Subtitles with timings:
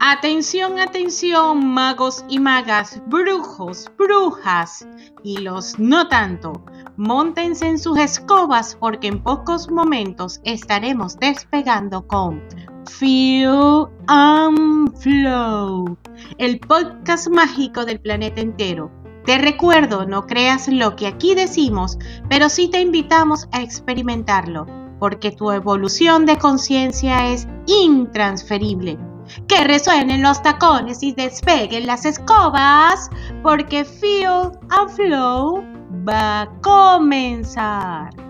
[0.00, 4.86] Atención, atención, magos y magas, brujos, brujas
[5.22, 6.62] y los no tanto.
[6.96, 12.42] Móntense en sus escobas porque en pocos momentos estaremos despegando con
[12.86, 15.96] Feel and Flow,
[16.38, 18.90] el podcast mágico del planeta entero.
[19.28, 21.98] Te recuerdo, no creas lo que aquí decimos,
[22.30, 24.64] pero sí te invitamos a experimentarlo,
[24.98, 28.98] porque tu evolución de conciencia es intransferible.
[29.46, 33.10] Que resuenen los tacones y despeguen las escobas,
[33.42, 35.62] porque Feel and Flow
[36.08, 38.27] va a comenzar.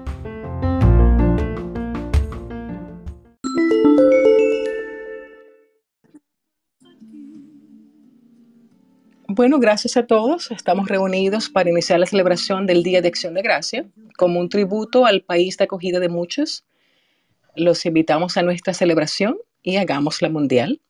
[9.38, 10.50] Bueno, gracias a todos.
[10.50, 15.06] Estamos reunidos para iniciar la celebración del Día de Acción de Gracia como un tributo
[15.06, 16.64] al país de acogida de muchos.
[17.54, 20.80] Los invitamos a nuestra celebración y hagámosla mundial.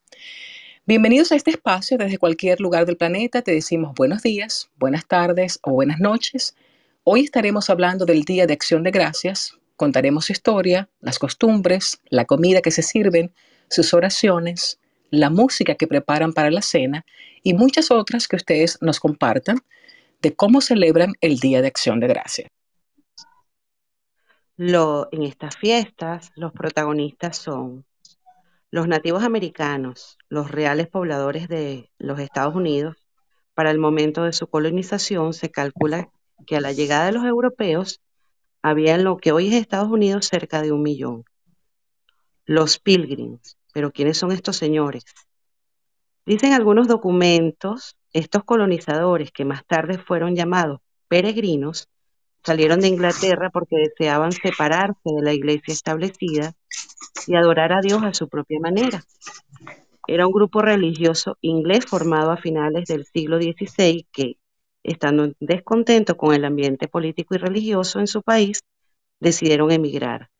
[0.86, 3.42] Bienvenidos a este espacio desde cualquier lugar del planeta.
[3.42, 6.56] Te decimos buenos días, buenas tardes o buenas noches.
[7.04, 9.58] Hoy estaremos hablando del Día de Acción de Gracias.
[9.76, 13.30] Contaremos su historia, las costumbres, la comida que se sirven,
[13.68, 17.04] sus oraciones, la música que preparan para la cena
[17.42, 19.58] y muchas otras que ustedes nos compartan
[20.20, 22.50] de cómo celebran el Día de Acción de Gracias.
[24.56, 27.84] Lo, en estas fiestas, los protagonistas son
[28.70, 32.96] los nativos americanos, los reales pobladores de los Estados Unidos.
[33.54, 36.10] Para el momento de su colonización se calcula
[36.46, 38.00] que a la llegada de los europeos
[38.62, 41.24] había en lo que hoy es Estados Unidos cerca de un millón.
[42.44, 45.04] Los pilgrims, pero ¿quiénes son estos señores?
[46.26, 51.88] Dicen algunos documentos, estos colonizadores que más tarde fueron llamados peregrinos,
[52.42, 56.54] salieron de Inglaterra porque deseaban separarse de la iglesia establecida
[57.28, 59.04] y adorar a Dios a su propia manera.
[60.08, 64.38] Era un grupo religioso inglés formado a finales del siglo XVI que,
[64.82, 68.58] estando descontento con el ambiente político y religioso en su país,
[69.20, 70.30] decidieron emigrar,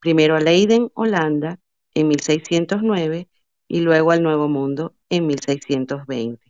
[0.00, 1.60] primero a Leiden, Holanda,
[1.98, 3.28] en 1609
[3.66, 6.40] y luego al Nuevo Mundo en 1620.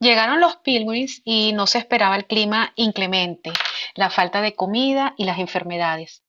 [0.00, 3.52] Llegaron los pilgrims y no se esperaba el clima inclemente,
[3.96, 6.22] la falta de comida y las enfermedades.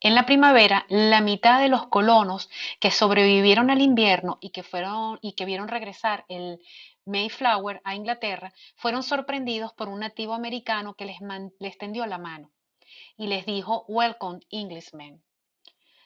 [0.00, 2.48] En la primavera, la mitad de los colonos
[2.80, 6.60] que sobrevivieron al invierno y que, fueron, y que vieron regresar el
[7.04, 11.18] Mayflower a Inglaterra fueron sorprendidos por un nativo americano que les,
[11.58, 12.55] les tendió la mano
[13.16, 15.22] y les dijo Welcome, Englishmen.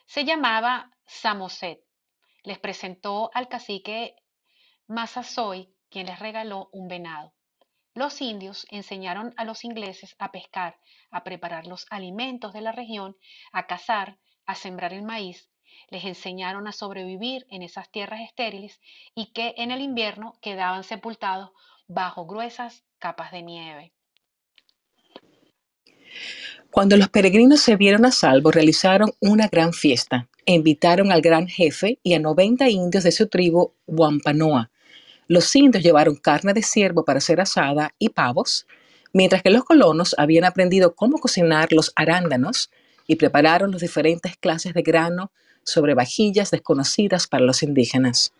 [0.05, 1.79] Se llamaba Samoset.
[2.43, 4.15] Les presentó al cacique
[4.87, 7.33] Massasoit, quien les regaló un venado.
[7.93, 10.79] Los indios enseñaron a los ingleses a pescar,
[11.11, 13.17] a preparar los alimentos de la región,
[13.51, 15.49] a cazar, a sembrar el maíz.
[15.89, 18.79] Les enseñaron a sobrevivir en esas tierras estériles
[19.13, 21.51] y que en el invierno quedaban sepultados
[21.87, 23.93] bajo gruesas capas de nieve.
[26.71, 31.99] Cuando los peregrinos se vieron a salvo, realizaron una gran fiesta invitaron al gran jefe
[32.03, 34.71] y a 90 indios de su tribu Wampanoa
[35.31, 38.67] los indios llevaron carne de ciervo para ser asada y pavos,
[39.13, 42.69] mientras que los colonos habían aprendido cómo cocinar los arándanos
[43.07, 45.31] y prepararon las diferentes clases de grano
[45.63, 48.33] sobre vajillas desconocidas para los indígenas.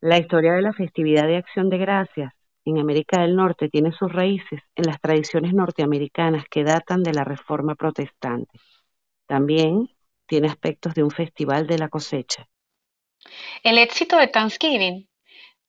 [0.00, 4.12] La historia de la festividad de acción de gracias en América del Norte tiene sus
[4.12, 8.58] raíces en las tradiciones norteamericanas que datan de la Reforma Protestante.
[9.26, 9.88] También
[10.26, 12.48] tiene aspectos de un festival de la cosecha.
[13.62, 15.08] El éxito de Thanksgiving,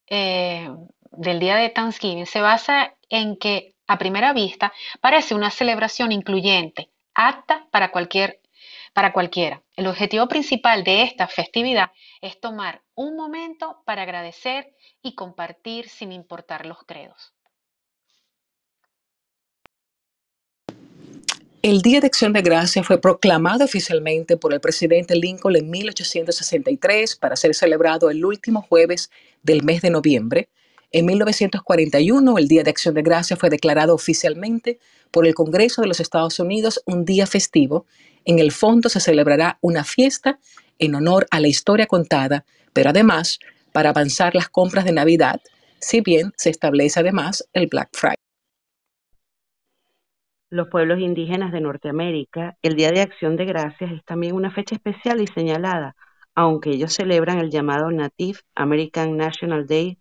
[0.08, 0.70] eh,
[1.12, 4.72] del día de Thanksgiving, se basa en que a primera vista
[5.02, 8.41] parece una celebración incluyente, apta para, cualquier,
[8.94, 9.64] para cualquiera.
[9.76, 11.92] El objetivo principal de esta festividad
[12.22, 17.34] es tomar un momento para agradecer y compartir sin importar los credos.
[21.64, 27.16] El Día de Acción de Gracia fue proclamado oficialmente por el presidente Lincoln en 1863
[27.18, 29.12] para ser celebrado el último jueves
[29.44, 30.50] del mes de noviembre.
[30.94, 34.80] En 1941, el Día de Acción de Gracia fue declarado oficialmente
[35.10, 37.86] por el Congreso de los Estados Unidos un día festivo.
[38.26, 40.40] En el fondo se celebrará una fiesta
[40.80, 42.44] en honor a la historia contada,
[42.74, 43.40] pero además
[43.72, 45.40] para avanzar las compras de Navidad,
[45.80, 48.16] si bien se establece además el Black Friday
[50.52, 54.76] los pueblos indígenas de Norteamérica, el Día de Acción de Gracias es también una fecha
[54.76, 55.96] especial y señalada,
[56.36, 59.98] aunque ellos celebran el llamado Native American National Day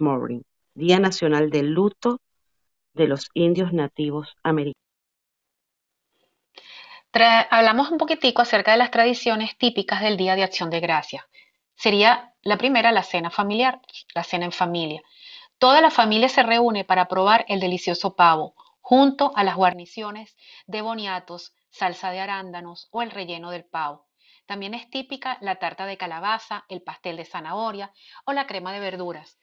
[0.00, 0.42] Mourning,
[0.74, 2.20] Día Nacional del Luto
[2.92, 4.76] de los Indios Nativos Americanos.
[7.50, 11.24] hablamos un poquitico acerca de las tradiciones típicas del Día de Acción de Gracias.
[11.76, 13.80] Sería la primera la cena familiar,
[14.14, 15.00] la cena en familia.
[15.58, 20.36] Toda la familia se reúne para probar el delicioso pavo, junto a las guarniciones
[20.66, 24.08] de boniatos, salsa de arándanos o el relleno del pavo.
[24.44, 27.92] También es típica la tarta de calabaza, el pastel de zanahoria
[28.26, 29.38] o la crema de verduras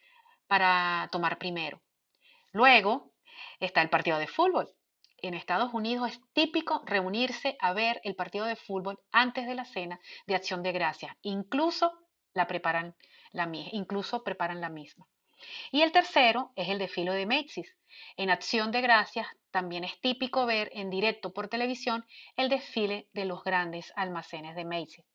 [0.47, 1.81] para tomar primero.
[2.51, 3.13] Luego
[3.59, 4.69] está el partido de fútbol.
[5.19, 9.65] En Estados Unidos es típico reunirse a ver el partido de fútbol antes de la
[9.65, 11.15] cena de acción de gracias.
[11.21, 11.91] Incluso
[12.33, 12.95] la preparan
[13.31, 15.07] la, incluso preparan la misma.
[15.71, 17.75] Y el tercero es el desfile de Macy's.
[18.15, 22.05] En Acción de Gracias también es típico ver en directo por televisión
[22.35, 25.05] el desfile de los grandes almacenes de Macy's,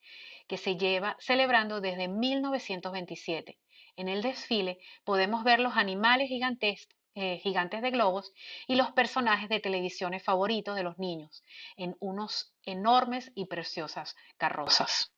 [0.47, 3.59] que se lleva celebrando desde 1927.
[3.97, 8.33] En el desfile podemos ver los animales gigantes, eh, gigantes de globos
[8.67, 11.43] y los personajes de televisiones favoritos de los niños
[11.77, 15.13] en unos enormes y preciosas carrozas.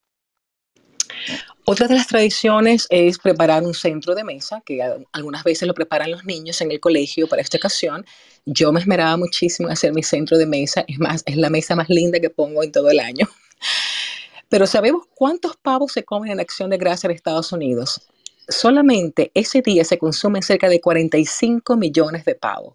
[1.66, 4.80] Otra de las tradiciones es preparar un centro de mesa, que
[5.12, 8.04] algunas veces lo preparan los niños en el colegio para esta ocasión.
[8.44, 11.74] Yo me esmeraba muchísimo en hacer mi centro de mesa, es más, es la mesa
[11.74, 13.28] más linda que pongo en todo el año.
[14.50, 18.08] Pero ¿sabemos cuántos pavos se comen en Acción de Gracia en Estados Unidos?
[18.48, 22.74] Solamente ese día se consumen cerca de 45 millones de pavos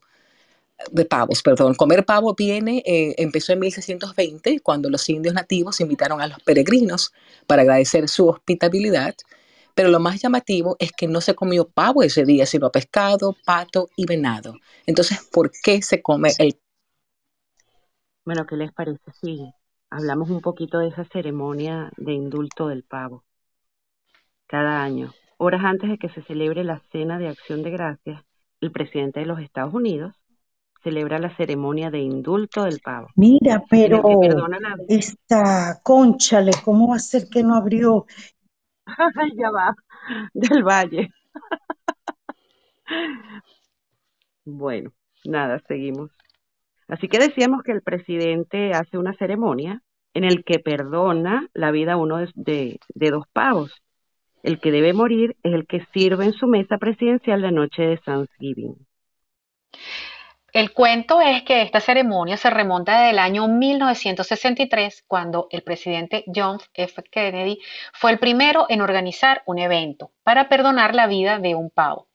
[0.92, 1.76] de pavos, perdón.
[1.76, 7.14] Comer pavo viene, eh, empezó en 1620, cuando los indios nativos invitaron a los peregrinos
[7.48, 9.16] para agradecer su hospitalidad,
[9.76, 13.90] pero lo más llamativo es que no se comió pavo ese día, sino pescado, pato
[13.96, 14.56] y venado.
[14.86, 16.60] Entonces, ¿por qué se come el
[18.26, 19.00] Bueno, ¿qué les parece?
[19.22, 19.54] Sí,
[19.90, 23.24] hablamos un poquito de esa ceremonia de indulto del pavo.
[24.48, 28.24] Cada año, horas antes de que se celebre la cena de acción de gracias,
[28.62, 30.14] el presidente de los Estados Unidos
[30.84, 33.08] celebra la ceremonia de indulto del pavo.
[33.16, 34.04] Mira, pero
[34.88, 38.06] esta conchale, ¿cómo va a ser que no abrió?
[39.38, 39.76] ya va,
[40.34, 41.10] del valle.
[44.46, 44.92] bueno,
[45.26, 46.12] nada, seguimos.
[46.88, 49.82] Así que decíamos que el presidente hace una ceremonia
[50.14, 53.82] en el que perdona la vida a uno de, de dos pavos.
[54.44, 57.98] El que debe morir es el que sirve en su mesa presidencial la noche de
[57.98, 58.76] Thanksgiving.
[60.52, 66.58] El cuento es que esta ceremonia se remonta del año 1963, cuando el presidente John
[66.74, 67.04] F.
[67.04, 67.60] Kennedy
[67.94, 72.08] fue el primero en organizar un evento para perdonar la vida de un pavo.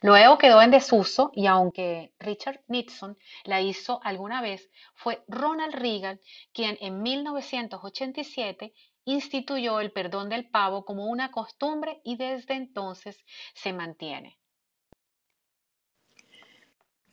[0.00, 6.20] Luego quedó en desuso y aunque Richard Nixon la hizo alguna vez, fue Ronald Reagan
[6.52, 8.72] quien en 1987
[9.04, 13.16] instituyó el perdón del pavo como una costumbre y desde entonces
[13.54, 14.38] se mantiene.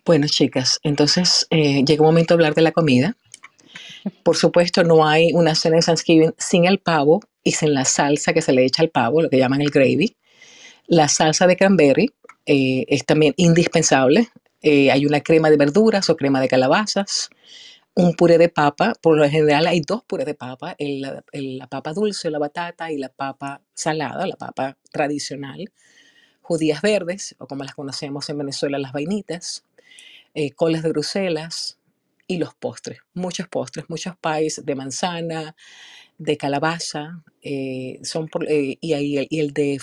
[0.03, 3.15] Bueno, chicas, entonces eh, llega un momento de hablar de la comida.
[4.23, 8.33] Por supuesto, no hay una cena de Thanksgiving sin el pavo y sin la salsa
[8.33, 10.15] que se le echa al pavo, lo que llaman el gravy.
[10.87, 12.11] La salsa de cranberry
[12.45, 14.29] eh, es también indispensable.
[14.63, 17.29] Eh, hay una crema de verduras o crema de calabazas,
[17.95, 18.93] un puré de papa.
[19.01, 23.09] Por lo general hay dos purés de papa, la papa dulce, la batata y la
[23.09, 25.71] papa salada, la papa tradicional.
[26.41, 29.63] Judías verdes, o como las conocemos en Venezuela, las vainitas
[30.33, 31.77] eh, colas de Bruselas
[32.27, 35.55] y los postres, muchos postres, muchos pies de manzana,
[36.17, 39.81] de calabaza, eh, son eh, y, ahí, y el de,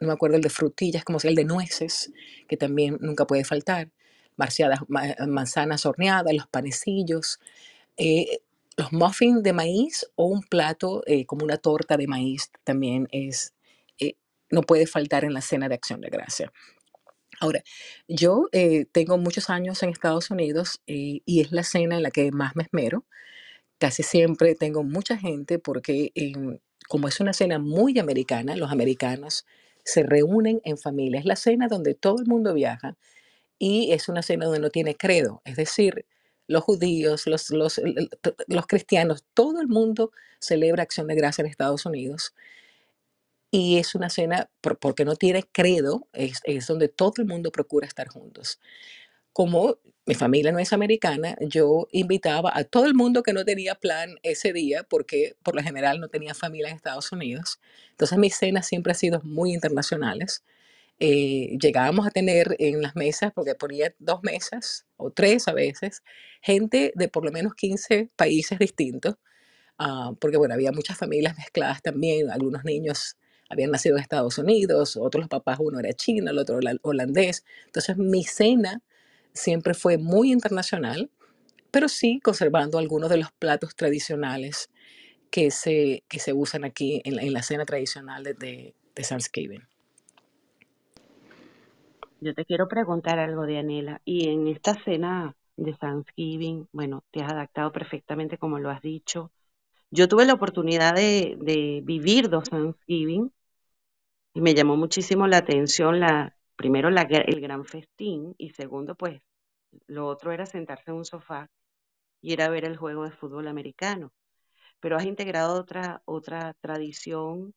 [0.00, 2.12] no me acuerdo, el de frutillas, como sea el de nueces,
[2.48, 3.90] que también nunca puede faltar,
[4.40, 4.80] marciadas,
[5.28, 7.38] manzanas horneadas, los panecillos,
[8.76, 13.52] los muffins de maíz o un plato como una torta de maíz también es,
[14.50, 16.50] no puede faltar en la cena de acción de gracia.
[17.40, 17.62] Ahora,
[18.06, 22.10] yo eh, tengo muchos años en Estados Unidos eh, y es la cena en la
[22.10, 23.06] que más me esmero.
[23.78, 26.12] Casi siempre tengo mucha gente porque
[26.86, 29.46] como es una cena muy americana, los americanos
[29.84, 31.18] se reúnen en familia.
[31.18, 32.98] Es la cena donde todo el mundo viaja
[33.60, 35.42] y es una cena donde no tiene credo.
[35.44, 36.06] Es decir,
[36.48, 37.80] los judíos, los, los,
[38.48, 42.34] los cristianos, todo el mundo celebra acción de gracia en Estados Unidos
[43.50, 44.48] y es una cena,
[44.80, 48.60] porque no tiene credo, es, es donde todo el mundo procura estar juntos.
[49.32, 53.74] Como mi familia no es americana, yo invitaba a todo el mundo que no tenía
[53.74, 57.60] plan ese día, porque por lo general no tenía familia en Estados Unidos.
[57.90, 60.44] Entonces mis cenas siempre han sido muy internacionales.
[61.00, 66.02] Eh, llegábamos a tener en las mesas, porque ponía dos mesas o tres a veces,
[66.42, 69.16] gente de por lo menos 15 países distintos,
[69.78, 73.16] ah, porque bueno, había muchas familias mezcladas también, algunos niños
[73.50, 77.44] habían nacido en Estados Unidos, otros los papás, uno era chino, el otro holandés.
[77.66, 78.80] Entonces mi cena
[79.32, 81.10] siempre fue muy internacional,
[81.70, 84.70] pero sí conservando algunos de los platos tradicionales
[85.30, 88.74] que se, que se usan aquí en la, cena tradicional de, de,
[89.08, 89.69] Thanksgiving.
[92.20, 94.00] Yo te quiero preguntar algo, Dianela.
[94.04, 99.32] Y en esta cena de Thanksgiving, bueno, te has adaptado perfectamente como lo has dicho.
[99.90, 103.32] Yo tuve la oportunidad de, de vivir dos Thanksgiving
[104.34, 109.20] y me llamó muchísimo la atención la, primero la, el gran festín y segundo, pues,
[109.88, 111.48] lo otro era sentarse en un sofá
[112.22, 114.12] y ir a ver el juego de fútbol americano
[114.80, 117.54] pero has integrado otra, otra tradición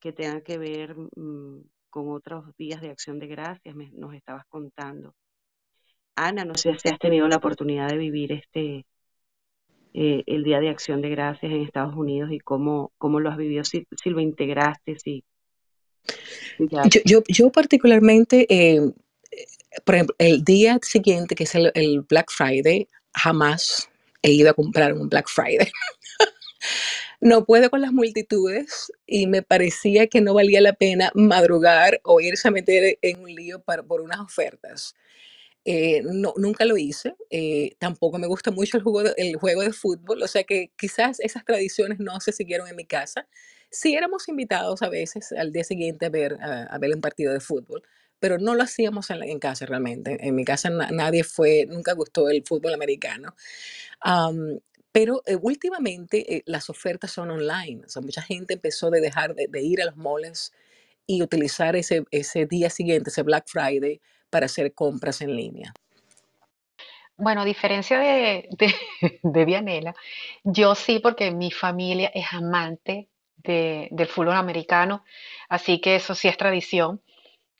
[0.00, 1.62] que tenga que ver mm,
[1.94, 5.14] con otros días de acción de gracias, nos estabas contando.
[6.16, 8.84] Ana, no sé si has tenido la oportunidad de vivir este
[9.92, 13.36] eh, el Día de Acción de Gracias en Estados Unidos y cómo, cómo lo has
[13.36, 15.22] vivido, si, lo integraste, si...
[17.04, 18.80] yo, yo, particularmente, eh,
[19.84, 23.88] por ejemplo, el día siguiente, que es el, el Black Friday, jamás
[24.20, 25.70] he ido a comprar un Black Friday.
[27.24, 32.20] no puedo con las multitudes y me parecía que no valía la pena madrugar o
[32.20, 34.94] irse a meter en un lío por unas ofertas.
[35.64, 39.62] Eh, no, nunca lo hice, eh, tampoco me gusta mucho el juego, de, el juego
[39.62, 43.26] de fútbol, o sea que quizás esas tradiciones no se siguieron en mi casa.
[43.70, 47.40] Sí éramos invitados a veces al día siguiente a ver, a, ver un partido de
[47.40, 47.82] fútbol,
[48.18, 50.18] pero no lo hacíamos en, casa realmente.
[50.20, 53.34] En mi casa nadie fue, nunca gustó el fútbol americano.
[54.94, 57.82] Pero eh, últimamente eh, las ofertas son online.
[58.00, 60.52] Mucha gente empezó de dejar de, ir a los malls
[61.04, 62.04] y utilizar ese,
[62.48, 65.74] día siguiente, ese Black Friday, para hacer compras en línea.
[67.16, 68.48] Bueno, a diferencia de,
[69.24, 69.96] Dianela,
[70.44, 73.08] yo sí, porque mi familia es amante
[73.42, 75.04] del fútbol americano,
[75.48, 77.02] así que eso sí es tradición.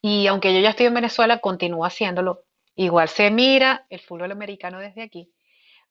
[0.01, 2.45] Y aunque yo ya estoy en Venezuela, continúo haciéndolo.
[2.77, 5.34] Igual se mira el fútbol americano desde aquí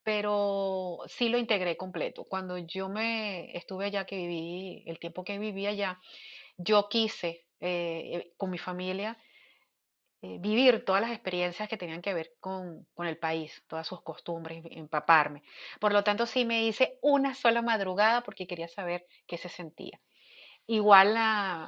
[0.04, 2.26] pero sí lo integré completo.
[2.26, 6.00] Cuando yo me estuve allá, que viví, el tiempo que viví allá,
[6.58, 9.18] yo quise eh, con mi familia
[10.22, 14.64] eh, vivir todas las experiencias que tenían que ver con, el país, todas sus costumbres,
[14.72, 15.44] empaparme.
[15.80, 20.00] Por lo tanto, sí me hice una sola madrugada porque quería saber qué se sentía.
[20.66, 21.18] Igual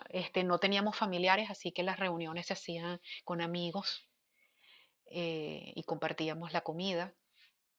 [0.10, 4.08] este, no teníamos familiares, así que las reuniones se hacían con amigos
[5.08, 7.14] eh, y compartíamos la comida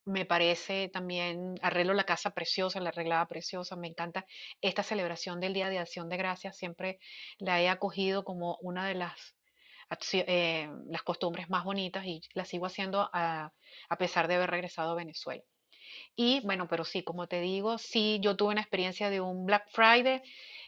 [0.07, 4.25] me parece también, arreglo la casa preciosa, la arreglaba preciosa, me encanta
[4.61, 6.99] esta celebración del Día de Acción de Gracias, siempre
[7.39, 9.35] la he acogido como una de las,
[10.13, 13.51] eh, las costumbres más bonitas y la sigo haciendo a,
[13.99, 15.43] pesar de haber regresado a Venezuela.
[16.15, 19.69] Y bueno, pero sí, como te digo, sí, yo tuve una experiencia de un Black
[19.71, 20.21] Friday,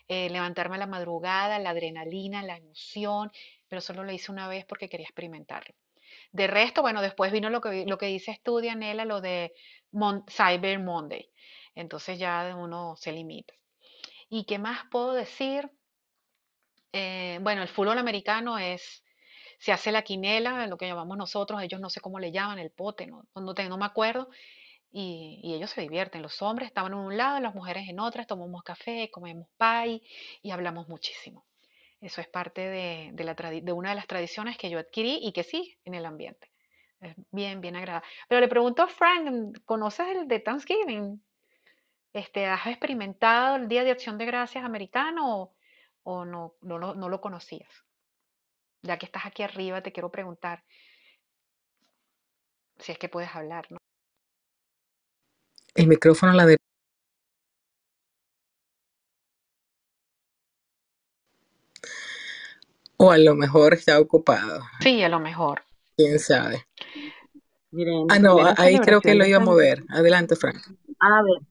[0.10, 3.32] eh, levantarme a la madrugada, la adrenalina, la emoción,
[3.70, 5.76] pero solo lo hice una vez porque quería experimentarlo.
[6.32, 9.54] De resto, bueno, después vino lo que, lo que dice estudia Nela, lo de
[10.30, 11.30] Cyber Monday.
[11.76, 13.54] Entonces ya uno se limita.
[14.30, 15.72] ¿Y qué más puedo decir?
[16.94, 19.04] Eh, bueno, el fútbol americano es,
[19.60, 22.72] se hace la quinela, lo que llamamos nosotros, ellos no sé cómo le llaman, el
[22.72, 24.30] pote, no, no, no me acuerdo,
[24.92, 26.22] y, y, ellos se divierten.
[26.22, 30.02] Los hombres estaban en un lado, las mujeres en otras, tomamos café, comemos pie
[30.42, 31.46] y hablamos muchísimo.
[32.02, 35.96] Eso es parte de, una de las tradiciones que yo adquirí y que sí en
[35.96, 36.52] el ambiente.
[37.02, 38.08] Es bien, bien agradable.
[38.28, 41.22] Pero le pregunto a Frank, ¿conoces el de Thanksgiving?
[42.14, 45.54] Este, ¿Has experimentado el Día de Acción de Gracias americano
[46.04, 47.86] o, no, no, lo conocías?
[48.82, 50.64] Ya que estás aquí arriba, te quiero preguntar
[52.78, 53.78] si es que puedes hablar, ¿no?
[55.76, 56.58] El micrófono la de
[63.02, 64.62] O a lo mejor está ocupado.
[64.82, 65.64] Sí, a lo mejor.
[65.96, 66.66] ¿Quién sabe?
[68.10, 69.86] ah, no, ahí creo que lo iba a mover.
[69.90, 70.58] Adelante, Frank.
[71.00, 71.42] A ver.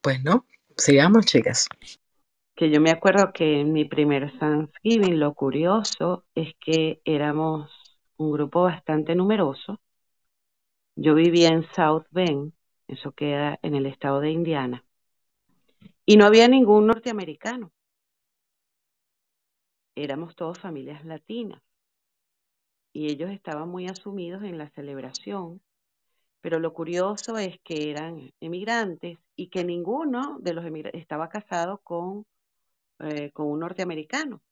[0.00, 1.66] Pues no, sigamos, chicas.
[2.54, 7.68] Que yo me acuerdo que en mi primer Thanksgiving lo curioso es que éramos
[8.16, 9.80] un grupo bastante numeroso.
[10.94, 12.52] Yo vivía en South Bend,
[12.86, 14.83] eso queda en el estado de Indiana.
[16.06, 17.72] Y no había ningún norteamericano.
[19.94, 21.62] Éramos todos familias latinas.
[22.92, 25.62] Y ellos estaban muy asumidos en la celebración.
[26.42, 31.78] Pero lo curioso es que eran emigrantes y que ninguno de los emigrantes estaba casado
[31.78, 32.26] con,
[32.98, 34.42] eh, con un norteamericano.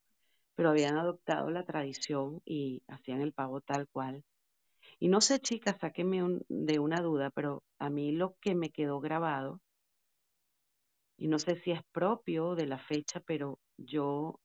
[0.54, 4.25] Pero habían adoptado la tradición y hacían el pavo tal cual.
[4.99, 9.00] Y no sé, chicas, sáquenme de una duda, pero a mí lo que me quedó
[9.00, 9.61] grabado
[11.23, 14.41] y no sé si es propio de la fecha, pero yo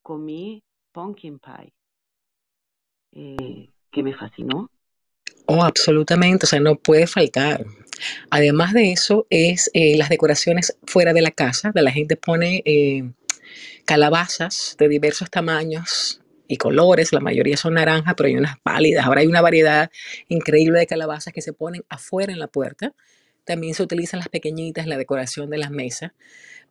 [0.00, 1.74] comí pumpkin pie,
[3.12, 4.70] eh, que me fascinó.
[5.44, 7.66] Oh, absolutamente, o sea, no puede faltar.
[8.30, 12.62] Además de eso, es eh, las decoraciones fuera de la casa, de la gente pone
[12.64, 13.12] eh,
[13.84, 19.04] calabazas de diversos tamaños y colores, la mayoría son naranjas, pero hay unas pálidas.
[19.04, 19.90] Ahora hay una variedad
[20.28, 22.94] increíble de calabazas que se ponen afuera en la puerta.
[23.44, 26.12] También se utilizan las pequeñitas la decoración de las mesas,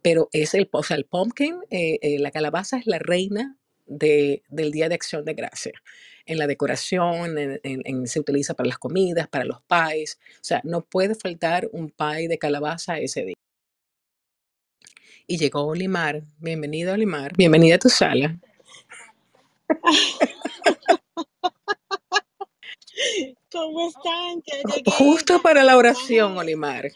[0.02, 4.44] pero es el, o sea, el pumpkin, eh, eh, la calabaza es la reina de-
[4.50, 5.74] del Día de Acción de Gracia.
[6.26, 7.36] En la decoración,
[8.06, 10.20] se utiliza para las comidas, para los pies.
[10.36, 13.36] O sea, no puede faltar un pie de calabaza ese día.
[15.28, 16.24] Y llegó Olimar.
[16.40, 17.36] Bienvenido, Olimar.
[17.36, 18.40] Bienvenida a tu sala.
[23.52, 24.42] ¿Cómo están?
[24.46, 24.92] Ya Ju- llegué.
[24.92, 26.92] Justo para la oración, Olimar.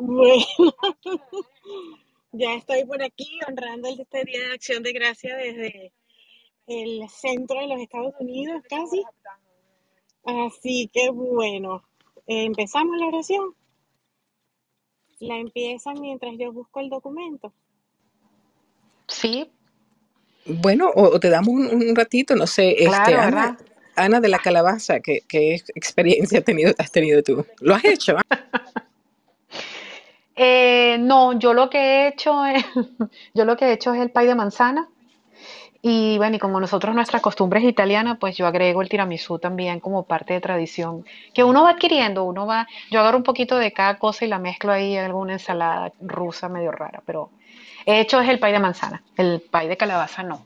[0.00, 0.44] bueno,
[2.32, 5.92] ya estoy por aquí honrando este Día de Acción de Gracia desde
[6.66, 9.04] el centro de los Estados Unidos, casi.
[10.24, 11.84] Así que bueno,
[12.26, 13.54] empezamos la oración.
[15.20, 17.54] La empiezan mientras yo busco el documento.
[19.08, 19.50] Sí,
[20.46, 23.58] Bueno, o, o te damos un, un ratito, no sé, este, claro, Ana, ¿verdad?
[23.96, 25.22] Ana de la calabaza, ¿qué,
[25.74, 27.44] experiencia has tenido, has tenido tú?
[27.60, 28.16] ¿Lo has hecho?
[28.18, 28.38] ah?
[30.38, 32.62] Eh, no, yo lo que he hecho es,
[33.34, 34.86] yo lo que he hecho es el pay de manzana
[35.80, 39.80] y bueno, y como nosotros nuestra costumbre es italiana, pues yo agrego el tiramisú también
[39.80, 43.72] como parte de tradición que uno va adquiriendo, uno va, yo agarro un poquito de
[43.72, 47.30] cada cosa y la mezclo ahí en alguna ensalada rusa medio rara, pero
[47.86, 50.44] he hecho es el pay de manzana, el pay de calabaza no.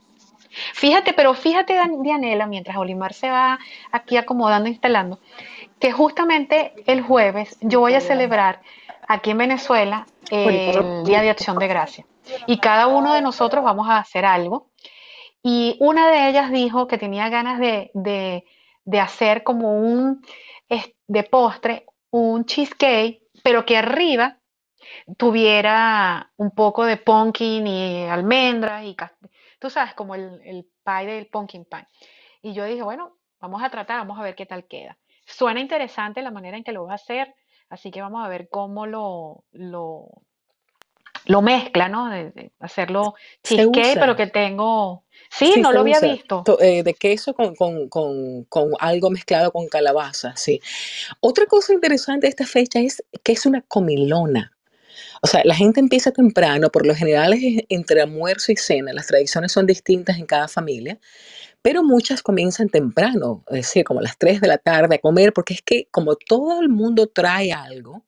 [0.75, 3.59] Fíjate, pero fíjate, Dianela, mientras Olimar se va
[3.92, 5.21] aquí acomodando, instalando,
[5.78, 8.61] que justamente el jueves yo voy a celebrar
[9.09, 12.07] aquí en Venezuela el Día de Acción de Gracia.
[12.47, 14.69] Y cada uno de nosotros vamos a hacer algo.
[15.42, 18.44] Y una de ellas dijo que tenía ganas de, de-
[18.85, 20.22] de hacer como un,
[21.09, 24.37] de postre, un cheesecake, pero que arriba
[25.16, 28.96] tuviera un poco de pumpkin y almendras y
[29.61, 31.87] tú sabes, como el, el pie del pumpkin pie.
[32.42, 34.99] Y yo dije, bueno, vamos a tratar, vamos a ver qué tal queda.
[35.27, 37.35] Suena interesante la manera en que lo va a hacer,
[37.68, 40.09] así que vamos a ver cómo lo, lo,
[41.27, 42.09] lo mezcla, ¿no?
[42.11, 45.05] De, de hacerlo Se cheesecake, pero que tengo...
[45.31, 46.12] Sí, sí, no lo había usa.
[46.12, 46.42] visto.
[46.44, 50.61] To- eh, de queso con, con, con, con algo mezclado con calabaza, sí.
[51.20, 54.57] Otra cosa interesante de esta fecha es que es una comilona.
[55.23, 59.07] O sea, la gente empieza temprano, por lo general es entre almuerzo y cena, las
[59.07, 60.99] tradiciones son distintas en cada familia,
[61.63, 65.33] pero muchas comienzan temprano, es decir, como a las 3 de la tarde a comer,
[65.33, 68.05] porque es que como todo el mundo trae algo,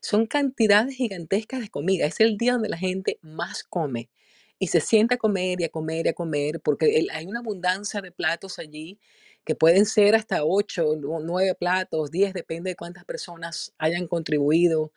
[0.00, 4.10] son cantidades gigantescas de comida, es el día donde la gente más come
[4.58, 8.00] y se sienta a comer y a comer y a comer, porque hay una abundancia
[8.00, 8.98] de platos allí
[9.44, 14.92] que pueden ser hasta 8, 9 platos, 10, depende de cuántas personas hayan contribuido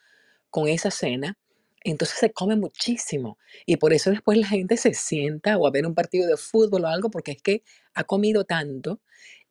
[0.52, 1.38] con esa cena,
[1.84, 3.38] entonces se come muchísimo.
[3.66, 6.86] Y por eso después la gente se sienta o a ver un partido de fútbol
[6.86, 9.02] o algo, porque es que ha comido tanto.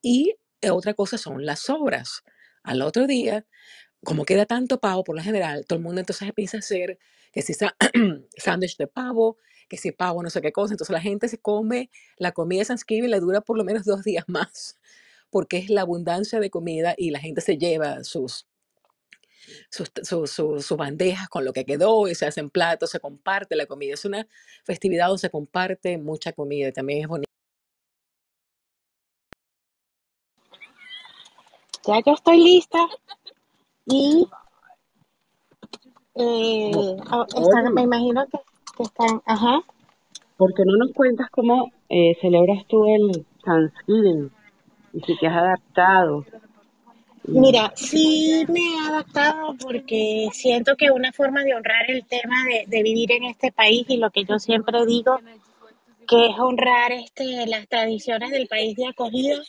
[0.02, 2.22] Y eh, otra cosa son las sobras.
[2.62, 3.46] Al otro día,
[4.04, 6.98] como queda tanto pavo por lo general, todo el mundo entonces empieza a hacer
[7.32, 7.54] que si
[8.36, 10.74] sándwich de pavo, que si pavo no sé qué cosa.
[10.74, 14.04] Entonces la gente se come la comida de Thanksgiving, le dura por lo menos dos
[14.04, 14.78] días más,
[15.30, 18.46] porque es la abundancia de comida y la gente se lleva sus
[19.70, 19.90] sus,
[20.64, 23.94] su- bandejas con lo que quedó y se hacen platos, se comparte la comida.
[23.94, 24.26] Es una
[24.64, 27.30] festividad donde se comparte mucha comida y también es bonito.
[31.86, 32.78] Ya yo estoy lista
[33.86, 34.28] y
[36.14, 38.38] eh, ah, están, me imagino que,
[38.76, 39.62] que están, ajá.
[40.36, 44.30] ¿por qué no nos cuentas cómo eh, celebras tú el Thanksgiving
[44.92, 46.24] y si te has adaptado?
[47.24, 52.64] Mira, sí me he adaptado porque siento que una forma de honrar el tema de,
[52.66, 55.18] de vivir en este país y lo que yo siempre digo,
[56.08, 59.40] que es honrar este, las tradiciones del país de acogida,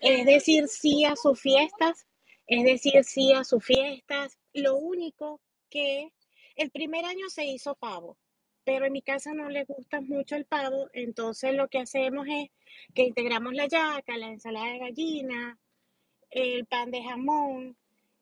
[0.00, 2.06] es decir sí a sus fiestas,
[2.46, 4.38] es decir sí a sus fiestas.
[4.52, 6.08] Lo único que
[6.56, 8.16] el primer año se hizo pavo,
[8.64, 12.48] pero en mi casa no le gusta mucho el pavo, entonces lo que hacemos es
[12.94, 15.58] que integramos la yaca, la ensalada de gallina,
[16.30, 17.76] el pan de jamón.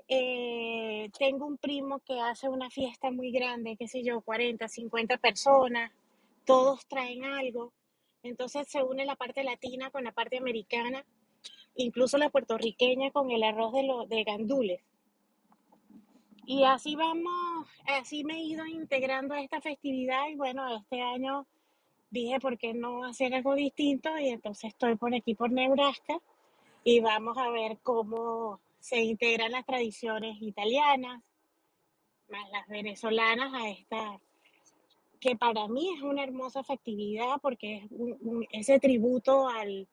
[0.09, 5.19] eh, tengo un primo que hace una fiesta muy grande, qué sé yo, 40, 50
[5.19, 5.93] personas,
[6.45, 7.73] todos traen algo.
[8.23, 11.05] Entonces se une la parte latina con la parte americana,
[11.77, 14.81] incluso la puertorriqueña con el arroz de, lo, de gandules.
[16.47, 21.47] Y así vamos, así me he ido integrando a esta festividad y bueno, este año
[22.11, 24.09] dije, ¿por qué no hacer algo distinto?
[24.19, 26.19] Y entonces estoy por aquí, por Nebraska,
[26.89, 31.23] y vamos a ver cómo se integran las tradiciones italianas,
[32.31, 34.19] más las venezolanas a esta,
[35.21, 37.87] que para mí es una hermosa festividad porque
[38.53, 39.87] es ese tributo al,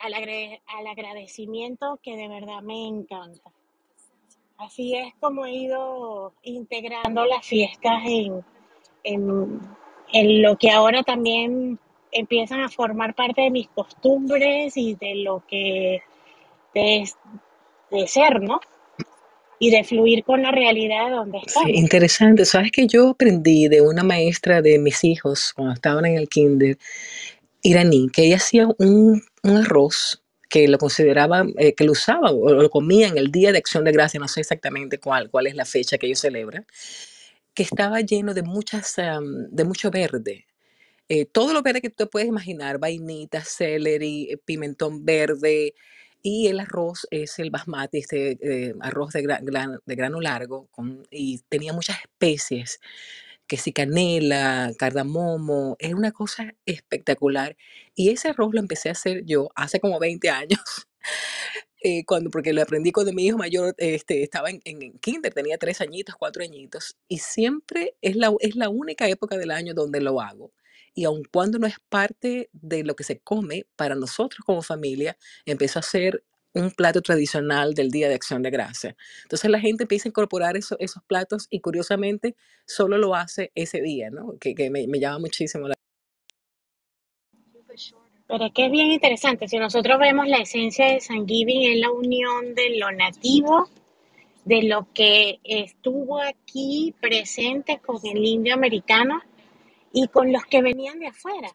[0.00, 3.52] al, agradecimiento que de verdad me encanta.
[4.56, 8.44] Así es como he ido integrando las fiestas en,
[9.04, 11.78] en, lo que ahora también
[12.12, 16.02] empiezan a formar parte de mis costumbres y de lo que
[16.74, 17.08] de,
[17.90, 18.60] de ser, ¿no?
[19.58, 21.40] Y de fluir con la realidad donde.
[21.46, 22.44] Sí, interesante.
[22.44, 26.78] Sabes que yo aprendí de una maestra de mis hijos cuando estaban en el kinder
[27.62, 32.50] iraní, que ella hacía un, un arroz que lo consideraban, eh, que lo usaban o
[32.50, 35.64] lo comían el Día de Acción de Gracia, no sé exactamente cuál, cuál es la
[35.64, 36.66] fecha que ellos celebran,
[37.54, 40.46] que estaba lleno de, muchas, de mucho verde.
[41.12, 45.74] Eh, todo lo verde que tú puedes imaginar, vainitas, celery, eh, pimentón verde,
[46.22, 49.22] y el arroz es el basmati, este arroz de,
[49.86, 52.78] de grano largo, con, y tenía muchas especies,
[53.48, 57.56] que si canela, cardamomo, es una cosa espectacular.
[57.96, 60.60] Y ese arroz lo empecé a hacer yo hace como 20 años.
[61.82, 65.56] Eh, cuando, porque lo aprendí cuando mi hijo mayor este, estaba en, en, kinder, tenía
[65.56, 70.02] tres añitos, cuatro añitos, y siempre es la, es la única época del año donde
[70.02, 70.52] lo hago.
[70.94, 75.16] Y aun cuando no es parte de lo que se come, para nosotros como familia,
[75.44, 78.96] empezó a ser un plato tradicional del Día de Acción de Gracia.
[79.22, 82.34] Entonces la gente empieza a incorporar esos platos y curiosamente
[82.66, 84.36] solo lo hace ese día, ¿no?
[84.40, 85.74] Que, que me, me, llama muchísimo la
[88.26, 89.48] pero es que es bien interesante.
[89.48, 93.68] Si nosotros vemos la esencia de San Giving es la unión de lo nativo,
[94.44, 99.20] de lo que estuvo aquí presente con el indio americano
[99.92, 101.54] y con los que venían de afuera.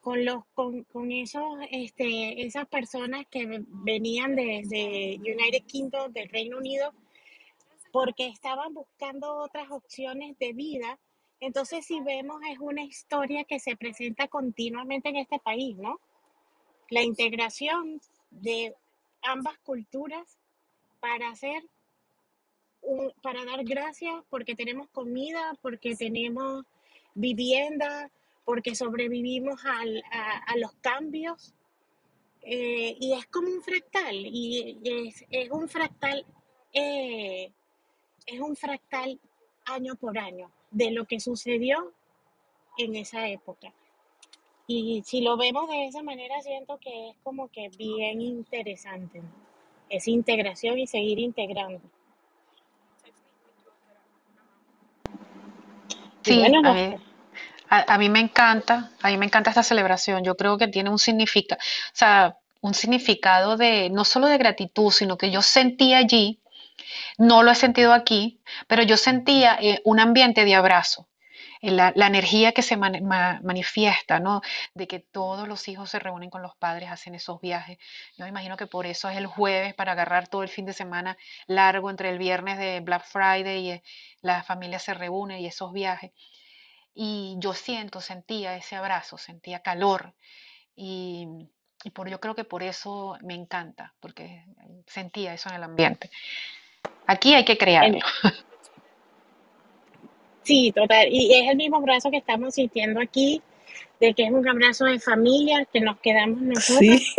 [0.00, 6.28] Con los con, con esos este esas personas que venían de, de United Kingdom del
[6.28, 6.92] Reino Unido
[7.92, 10.98] porque estaban buscando otras opciones de vida.
[11.40, 16.00] Entonces si vemos es una historia que se presenta continuamente en este país no
[16.90, 18.74] la integración de
[19.22, 20.38] ambas culturas
[21.00, 21.62] para hacer
[22.80, 26.64] un, para dar gracias porque tenemos comida porque tenemos
[27.18, 28.10] vivienda
[28.44, 31.54] porque sobrevivimos al, a, los cambios
[32.42, 36.24] eh, y es como un fractal y es, es un fractal
[36.72, 37.50] eh,
[38.26, 39.18] es un fractal
[39.66, 41.92] año por año de lo que sucedió
[42.76, 43.72] en esa época.
[44.66, 49.22] Y si lo vemos de esa manera siento que es como que bien interesante
[49.88, 51.80] esa integración y seguir integrando.
[56.22, 56.98] Sí, bueno, a,
[57.98, 60.24] mí me encanta, a mí me encanta esta celebración.
[60.24, 64.90] Yo creo que tiene un significado, o sea, un significado de no solo de gratitud,
[64.90, 66.40] sino que yo sentí allí,
[67.18, 71.08] no lo he sentido aquí, pero yo sentía eh, un ambiente de abrazo.
[71.60, 74.42] Eh, la, la, energía que se manifiesta, ¿no?
[74.74, 77.78] De que todos los hijos se reúnen con los padres, hacen esos viajes.
[78.16, 80.72] Yo me imagino que por eso es el jueves para agarrar todo el fin de
[80.72, 83.82] semana largo entre el viernes de Black Friday y eh,
[84.20, 86.12] la familia se reúne y esos viajes
[87.00, 90.14] y yo siento, sentía ese abrazo, sentía calor
[90.74, 91.28] y,
[91.94, 94.44] por, yo creo que por eso me encanta, porque
[94.84, 96.10] sentía eso en el ambiente.
[97.06, 98.00] Aquí hay que crearlo.
[100.42, 101.08] Sí, total.
[101.10, 103.42] Y es el mismo abrazo que estamos sintiendo aquí,
[104.00, 106.80] de que es un abrazo de familia, que nos quedamos nosotros.
[106.80, 107.14] Sí.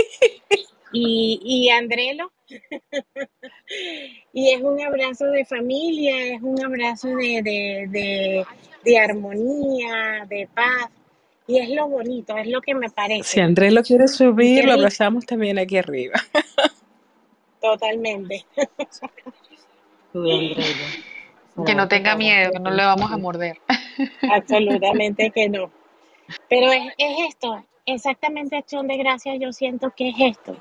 [0.91, 2.31] Y, y Andrelo.
[4.33, 8.45] y es un abrazo de familia, es un abrazo de
[8.83, 10.89] de armonía, de paz.
[11.47, 13.23] Y es lo bonito, es lo que me parece.
[13.23, 16.13] Si Andrés lo quiere subir, lo abrazamos también aquí arriba.
[17.61, 18.45] Totalmente.
[20.13, 23.57] que no tenga miedo, que no le vamos a morder.
[24.31, 25.71] Absolutamente que no.
[26.47, 30.55] Pero es, es esto, exactamente acción de gracias, yo siento que es esto.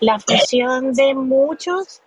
[0.00, 2.02] La fusión de muchos,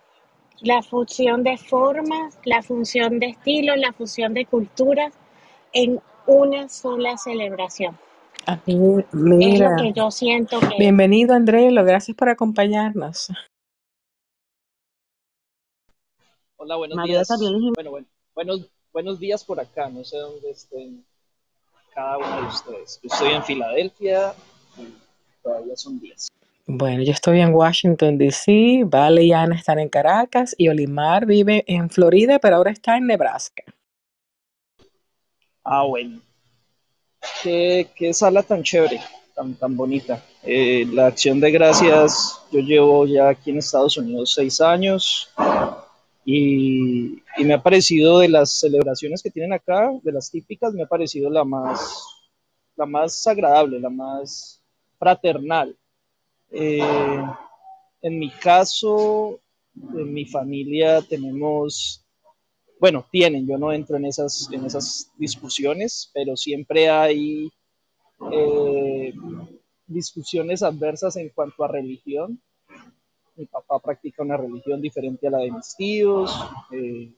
[0.60, 5.12] la fusión de formas, la función de estilos, la fusión de culturas
[5.72, 7.98] en una sola celebración.
[9.12, 9.46] mira.
[9.48, 10.76] Es lo que yo siento que...
[10.78, 11.84] Bienvenido, Andrelo.
[11.84, 13.28] Gracias por acompañarnos.
[16.56, 17.28] Hola, buenos días.
[17.74, 19.88] Bueno, bueno, buenos, buenos días por acá.
[19.88, 21.04] No sé dónde estén
[21.92, 23.00] cada uno de ustedes.
[23.02, 24.32] Yo estoy en Filadelfia
[24.78, 24.94] y
[25.42, 26.29] todavía son días.
[26.72, 31.64] Bueno, yo estoy en Washington, D.C., Vale y Ana están en Caracas y Olimar vive
[31.66, 33.64] en Florida, pero ahora está en Nebraska.
[35.64, 36.20] Ah, bueno.
[37.42, 39.00] Qué, sala tan chévere,
[39.34, 40.22] tan, tan bonita.
[40.44, 45.28] Eh, la acción de gracias, yo llevo ya aquí en Estados Unidos seis años
[46.24, 50.84] y, y me ha parecido de las celebraciones que tienen acá, de las típicas, me
[50.84, 52.04] ha parecido la más,
[52.76, 54.62] la más agradable, la más
[55.00, 55.76] fraternal
[56.50, 57.24] eh,
[58.02, 59.40] en mi caso,
[59.74, 62.04] en mi familia tenemos,
[62.78, 67.50] bueno, tienen, yo no entro en esas, en esas discusiones, pero siempre hay
[68.32, 69.12] eh,
[69.86, 72.40] discusiones adversas en cuanto a religión.
[73.36, 76.30] Mi papá practica una religión diferente a la de mis tíos,
[76.72, 77.12] eh,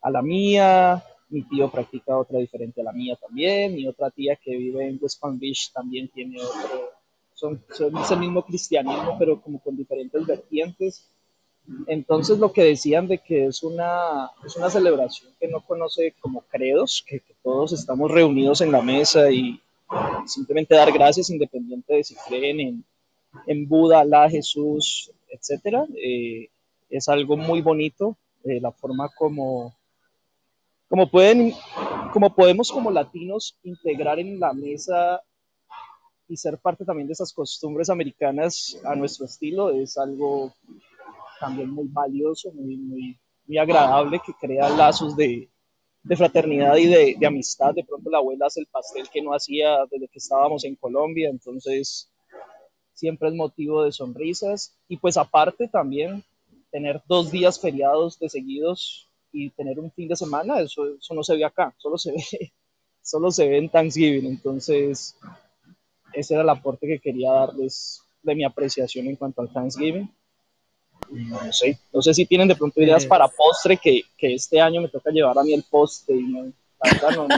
[0.00, 4.36] a la mía, mi tío practica otra diferente a la mía también, mi otra tía
[4.36, 6.90] que vive en West Palm Beach también tiene otro,
[7.42, 11.08] son, son el mismo cristianismo, pero como con diferentes vertientes.
[11.86, 16.42] Entonces lo que decían de que es una, es una celebración que no conoce como
[16.42, 19.60] credos, que, todos estamos reunidos en la mesa y
[20.26, 22.84] simplemente dar gracias independiente de si creen en,
[23.48, 26.48] en Buda, Alá, Jesús, etcétera, eh,
[26.88, 29.74] es algo muy bonito, eh, la forma como,
[30.88, 31.52] como pueden,
[32.12, 35.20] como podemos como latinos integrar en la mesa
[36.32, 40.54] y ser parte también de esas costumbres americanas a nuestro estilo es algo
[41.38, 45.50] también muy valioso, muy, muy, muy agradable, que crea lazos de,
[46.02, 47.74] de fraternidad y de, de, amistad.
[47.74, 51.28] De pronto la abuela hace el pastel que no hacía desde que estábamos en Colombia,
[51.28, 52.10] entonces
[52.94, 54.74] siempre es motivo de sonrisas.
[54.88, 56.24] Y pues aparte también
[56.70, 61.22] tener dos días feriados de seguidos y tener un fin de semana, eso, eso no
[61.22, 62.22] se ve acá, solo se ve,
[63.02, 64.24] solo se ve en Thanksgiving.
[64.24, 65.14] Entonces
[66.12, 70.10] ese era el aporte que quería darles de mi apreciación en cuanto al Thanksgiving.
[71.10, 74.80] No sé, no sé si tienen de pronto ideas para postre que, que este año
[74.80, 77.28] me toca llevar a mí el postre y no, verdad no,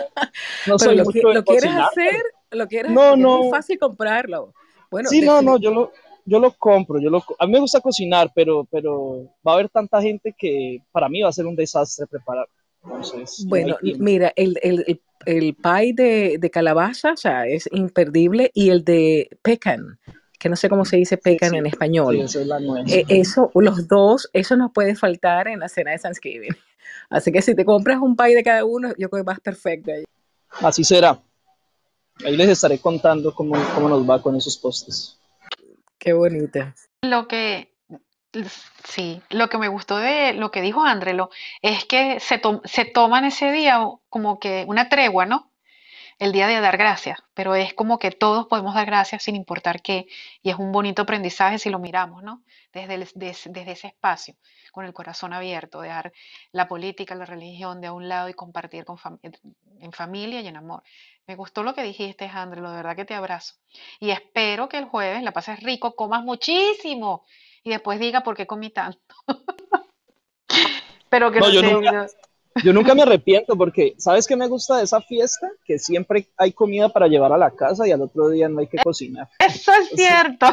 [0.67, 2.23] no, soy lo, mucho ¿lo quieres hacer?
[2.51, 3.35] ¿Lo quieres no, no.
[3.35, 4.55] Es muy fácil comprarlo.
[4.91, 5.93] Bueno, sí, no, no, yo lo,
[6.25, 9.69] yo lo compro, yo lo, a mí me gusta cocinar, pero, pero va a haber
[9.69, 12.47] tanta gente que para mí va a ser un desastre preparar.
[12.85, 18.71] Entonces, bueno, mira, el, el, el pie de, de, calabaza, o sea, es imperdible, y
[18.71, 19.99] el de pecan,
[20.39, 22.17] que no sé cómo se dice pecan en español.
[22.21, 25.99] eso, es la eh, eso, los dos, eso no puede faltar en la cena de
[25.99, 26.55] Thanksgiving.
[27.09, 29.93] Así que si te compras un pie de cada uno, yo creo que vas perfecto
[29.93, 30.05] ahí.
[30.61, 31.21] Así será.
[32.25, 35.19] Ahí les estaré contando cómo, cómo nos va con esos postes.
[35.99, 36.61] Qué bonito.
[37.03, 37.74] Lo que
[38.85, 41.31] Sí, lo que me gustó de lo que dijo Andrelo
[41.63, 45.51] es que se, se toman ese día como que una tregua, ¿no?
[46.19, 49.83] El día de dar gracias, pero es como que todos podemos dar gracias sin importar
[49.83, 50.07] qué,
[50.43, 52.45] y es un bonito aprendizaje si lo miramos, ¿no?
[52.73, 54.37] Desde, desde ese espacio,
[54.71, 56.13] con el corazón abierto, dejar
[56.53, 58.99] la política, la religión de a un lado y compartir con
[59.81, 60.83] en familia y en amor.
[61.27, 63.55] Me gustó lo que dijiste, Andrelo, de verdad que te abrazo.
[63.99, 67.25] Y espero que el jueves la pases rico, comas muchísimo
[67.65, 69.01] y después diga por qué comí tanto.
[71.11, 72.07] Pero que no, yo, nunca,
[72.63, 75.51] yo nunca me arrepiento porque, ¿sabes qué me gusta de esa fiesta?
[75.65, 78.67] Que siempre hay comida para llevar a la casa y al otro día no hay
[78.67, 79.29] que cocinar.
[79.39, 80.47] Eso es cierto.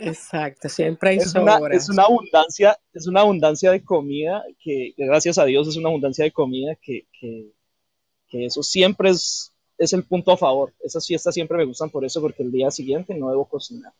[0.00, 5.38] Exacto, siempre hay es una, es una abundancia, es una abundancia de comida que, gracias
[5.38, 7.52] a Dios es una abundancia de comida que, que,
[8.28, 10.74] que eso siempre es, es el punto a favor.
[10.80, 13.92] Esas fiestas siempre me gustan por eso, porque el día siguiente no debo cocinar.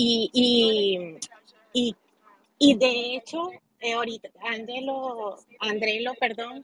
[0.00, 1.18] Y,
[1.72, 1.96] y,
[2.60, 4.28] y, de hecho, eh, ahorita,
[5.58, 6.62] Andrelo, perdón,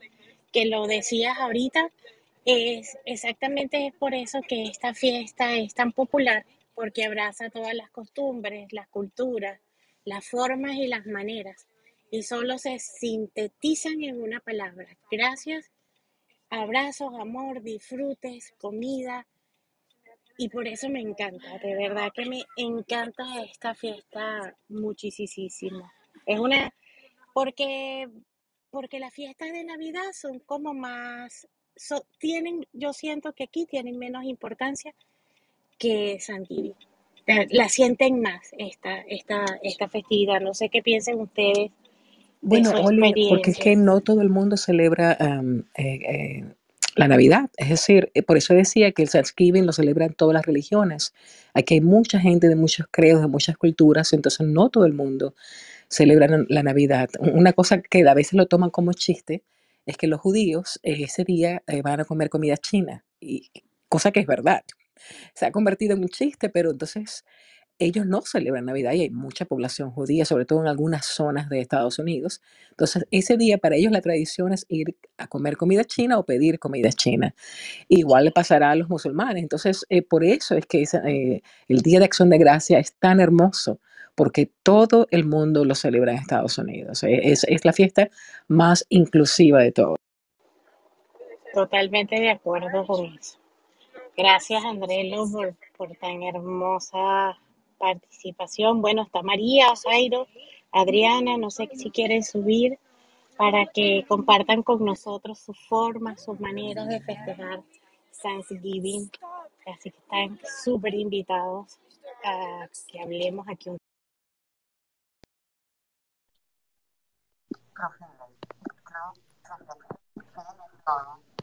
[0.53, 1.91] que lo decías ahorita,
[2.45, 6.45] es exactamente por eso que esta fiesta es tan popular,
[6.75, 9.59] porque abraza todas las costumbres, las culturas,
[10.05, 11.67] las formas y las maneras,
[12.11, 14.87] y solo se sintetizan en una palabra.
[15.11, 15.73] Gracias,
[16.49, 19.27] abrazos, amor, disfrutes, comida,
[20.37, 25.91] y por eso me encanta, de verdad que me encanta esta fiesta muchísimo.
[26.25, 26.73] Es una,
[27.33, 28.07] porque,
[28.69, 31.47] porque las fiestas de Navidad son como más,
[32.19, 34.93] tienen, yo siento que aquí tienen menos importancia
[35.77, 36.47] que San
[37.49, 40.39] La sienten más esta, esta, esta festividad.
[40.41, 41.71] No sé qué piensen ustedes.
[42.41, 42.71] bueno,
[43.29, 45.17] porque es que no todo el mundo celebra
[45.75, 46.55] eh, eh,
[46.95, 47.49] la Navidad.
[47.57, 51.13] Es decir, eh, por eso decía que el Thanksgiving lo celebran todas las religiones.
[51.53, 55.35] Aquí hay mucha gente de muchos credos, de muchas culturas, entonces no todo el mundo
[55.89, 57.09] celebra la Navidad.
[57.19, 59.43] Una cosa que a veces lo toman como chiste
[59.85, 63.51] es que los judíos eh, ese día eh, van a comer comida china, y,
[63.87, 64.63] cosa que es verdad.
[65.33, 67.25] se ha convertido en un chiste, pero entonces
[67.77, 71.59] ellos no celebran Navidad y hay mucha población judía, sobre todo en algunas zonas de
[71.59, 72.41] Estados Unidos.
[72.71, 76.59] Entonces, ese día para ellos la tradición es ir a comer comida china o pedir
[76.59, 77.35] comida china.
[77.89, 79.43] Igual le pasará a los musulmanes.
[79.43, 83.19] Entonces, eh, por eso es que eh, el Día de Acción de Gracia es tan
[83.19, 83.79] hermoso,
[84.15, 87.03] porque todo el mundo lo celebra en Estados Unidos.
[87.03, 88.09] E, es, la fiesta
[88.47, 89.97] más inclusiva de todo.
[91.53, 93.37] Totalmente de acuerdo con eso.
[94.17, 97.37] Gracias, Andrelo, por, por tan hermosa
[97.77, 98.81] participación.
[98.81, 100.27] Bueno, está María, Osairo,
[100.71, 102.77] Adriana, no sé si quieren subir
[103.37, 107.61] para que compartan con nosotros sus formas, sus maneras de festejar
[108.21, 109.09] Thanksgiving.
[109.65, 111.79] Así que están súper invitados
[112.23, 113.77] a que hablemos aquí un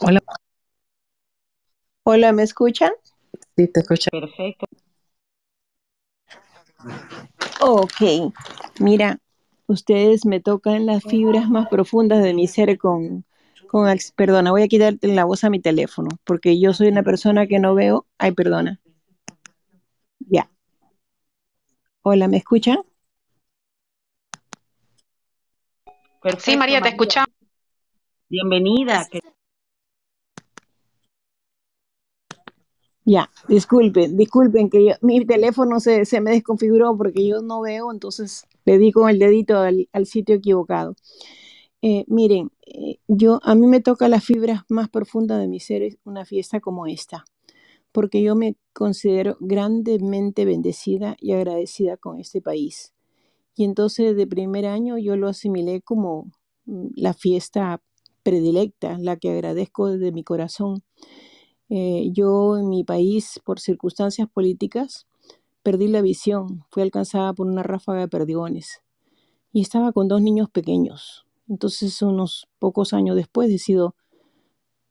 [0.00, 0.20] Hola,
[2.04, 2.90] Hola, ¿me escuchan?
[3.56, 4.10] sí, te escucho.
[4.10, 4.66] Perfecto.
[7.60, 8.32] Ok,
[8.80, 9.18] mira,
[9.66, 13.24] ustedes me tocan las fibras más profundas de mi ser con,
[13.68, 17.46] con, perdona, voy a quitarte la voz a mi teléfono, porque yo soy una persona
[17.46, 18.80] que no veo, ay, perdona,
[20.18, 20.50] ya.
[22.02, 22.78] Hola, ¿me escuchan?
[26.20, 27.28] Perfecto, Sí, María, te escuchamos.
[28.28, 29.06] Bienvenida.
[29.10, 29.20] que-
[33.04, 38.46] Ya, disculpen, disculpen que mi teléfono se, se me desconfiguró porque yo no veo, entonces
[38.64, 40.94] le di con el dedito al, al sitio equivocado.
[41.82, 45.98] Eh, miren, eh, yo a mí me toca las fibras más profundas de mi ser
[46.04, 47.24] una fiesta como esta,
[47.92, 52.92] porque yo me considero grandemente bendecida y agradecida con este país.
[53.56, 56.32] Y entonces de primer año yo lo asimilé como
[56.66, 57.82] mm, la fiesta
[58.24, 60.82] predilecta, la que agradezco desde mi corazón.
[61.74, 65.06] Eh, yo en mi país, por circunstancias políticas,
[65.62, 68.82] perdí la visión, fui alcanzada por una ráfaga de perdigones
[69.54, 71.24] y estaba con dos niños pequeños.
[71.48, 73.96] Entonces, unos pocos años después, decido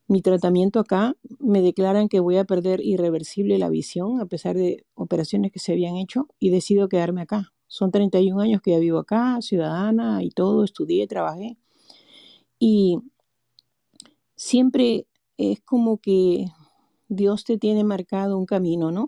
[0.08, 4.84] mi tratamiento acá, me declaran que voy a perder irreversible la visión a pesar de
[4.94, 7.52] operaciones que se habían hecho y decido quedarme acá.
[7.68, 11.56] Son 31 años que ya vivo acá, ciudadana y todo, estudié, trabajé
[12.58, 12.98] y
[14.34, 16.46] siempre es como que
[17.14, 19.06] Dios te tiene marcado un camino, ¿no?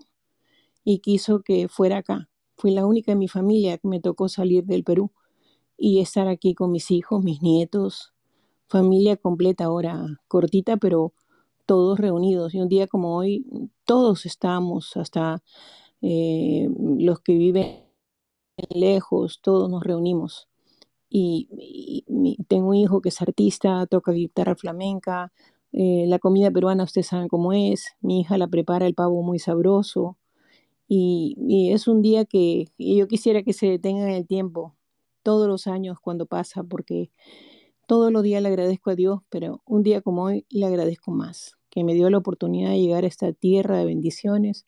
[0.83, 2.29] Y quiso que fuera acá.
[2.55, 5.11] Fui la única en mi familia que me tocó salir del Perú
[5.77, 8.13] y estar aquí con mis hijos, mis nietos,
[8.67, 11.13] familia completa ahora, cortita, pero
[11.65, 12.53] todos reunidos.
[12.53, 13.45] Y un día como hoy,
[13.85, 15.43] todos estamos, hasta
[16.01, 17.85] eh, los que viven
[18.69, 20.47] lejos, todos nos reunimos.
[21.09, 22.03] Y,
[22.47, 25.31] tengo un hijo que es artista, toca guitarra flamenca.
[25.77, 27.95] Eh, la comida peruana, ustedes saben cómo es.
[27.99, 30.17] Mi hija la prepara el pavo muy sabroso.
[30.87, 31.35] Y,
[31.73, 34.75] es un día que que yo quisiera que se detenga en el tiempo,
[35.21, 37.11] todos los años cuando pasa, porque
[37.87, 41.57] todos los días le agradezco a Dios, pero un día como hoy le agradezco más,
[41.69, 44.65] que me dio la oportunidad de llegar a esta tierra de bendiciones,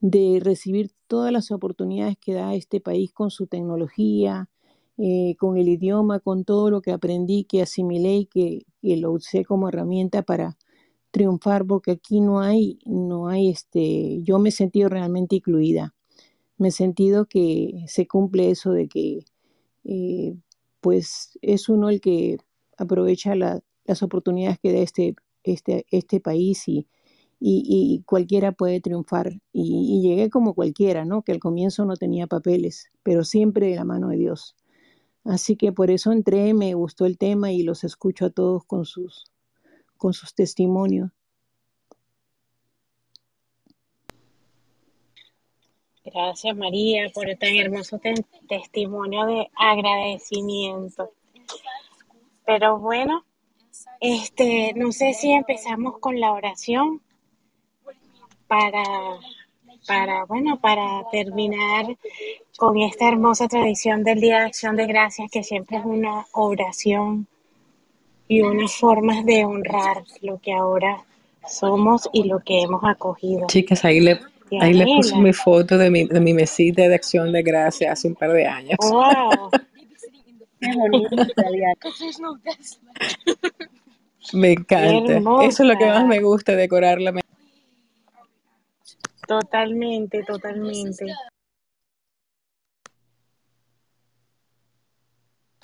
[0.00, 4.48] de recibir todas las oportunidades que da este país con su tecnología,
[4.98, 9.44] eh, con el idioma, con todo lo que aprendí, que asimilé y que, lo usé
[9.44, 10.56] como herramienta para
[11.12, 15.94] triunfar, porque aquí no hay, no hay este, yo me he sentido realmente incluida,
[16.58, 19.20] me he sentido que se cumple eso de que
[19.84, 20.34] eh,
[20.80, 22.38] pues es uno el que
[22.78, 26.86] aprovecha la- las oportunidades que da este, este, este país y,
[27.40, 29.32] y, y cualquiera puede triunfar.
[29.52, 31.22] Y, y llegué como cualquiera, ¿no?
[31.22, 34.56] Que al comienzo no tenía papeles, pero siempre de la mano de Dios.
[35.24, 38.84] Así que por eso entré, me gustó el tema y los escucho a todos con
[38.84, 39.24] sus,
[39.96, 41.10] con sus testimonios.
[46.04, 51.12] Gracias María por tan hermoso te- testimonio de agradecimiento.
[52.44, 53.24] Pero bueno,
[54.00, 57.00] este, no sé si empezamos con la oración
[58.48, 58.82] para,
[59.86, 61.86] para, bueno, para terminar
[62.56, 67.26] con esta hermosa tradición del Día de Acción de Gracias, que siempre es una oración
[68.28, 71.02] y unas formas de honrar lo que ahora
[71.48, 73.46] somos y lo que hemos acogido.
[73.48, 74.20] Chicas, ahí le,
[74.60, 78.08] ahí le puse mi foto de mi, de mi mesita de acción de gracia hace
[78.08, 78.78] un par de años.
[78.80, 79.50] wow,
[80.62, 80.70] Qué.
[84.32, 85.44] Me qué encanta.
[85.44, 87.21] Eso es lo que más me gusta, decorar la mesa.
[89.40, 91.06] Totalmente, totalmente.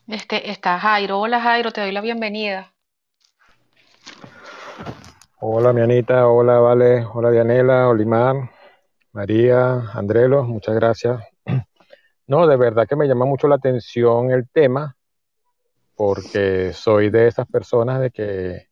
[0.06, 1.20] Este, está Jairo.
[1.20, 2.72] Hola Jairo, te doy la bienvenida.
[5.40, 8.50] Hola, mi Anita, hola, Vale, hola, Dianela, Olimar,
[9.12, 11.22] María, Andrelo, muchas gracias.
[12.26, 14.96] No, de verdad que me llama mucho la atención el tema,
[15.94, 18.67] porque soy de esas personas de que,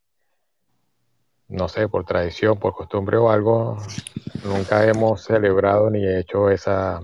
[1.48, 3.78] no sé, por tradición, por costumbre o algo,
[4.44, 7.00] nunca hemos celebrado ni hecho esa,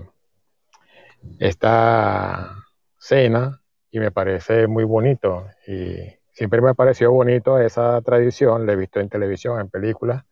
[1.39, 2.55] esta
[2.97, 5.47] cena y me parece muy bonito.
[5.67, 5.95] Y
[6.31, 10.23] siempre me ha parecido bonito esa tradición, la he visto en televisión, en películas,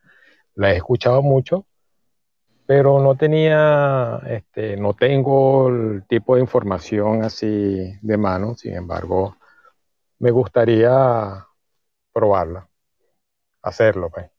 [0.56, 1.66] la he escuchado mucho,
[2.66, 9.36] pero no tenía, este, no tengo el tipo de información así de mano, sin embargo,
[10.20, 11.46] me gustaría
[12.14, 12.68] probarla,
[13.62, 14.30] hacerlo, pues.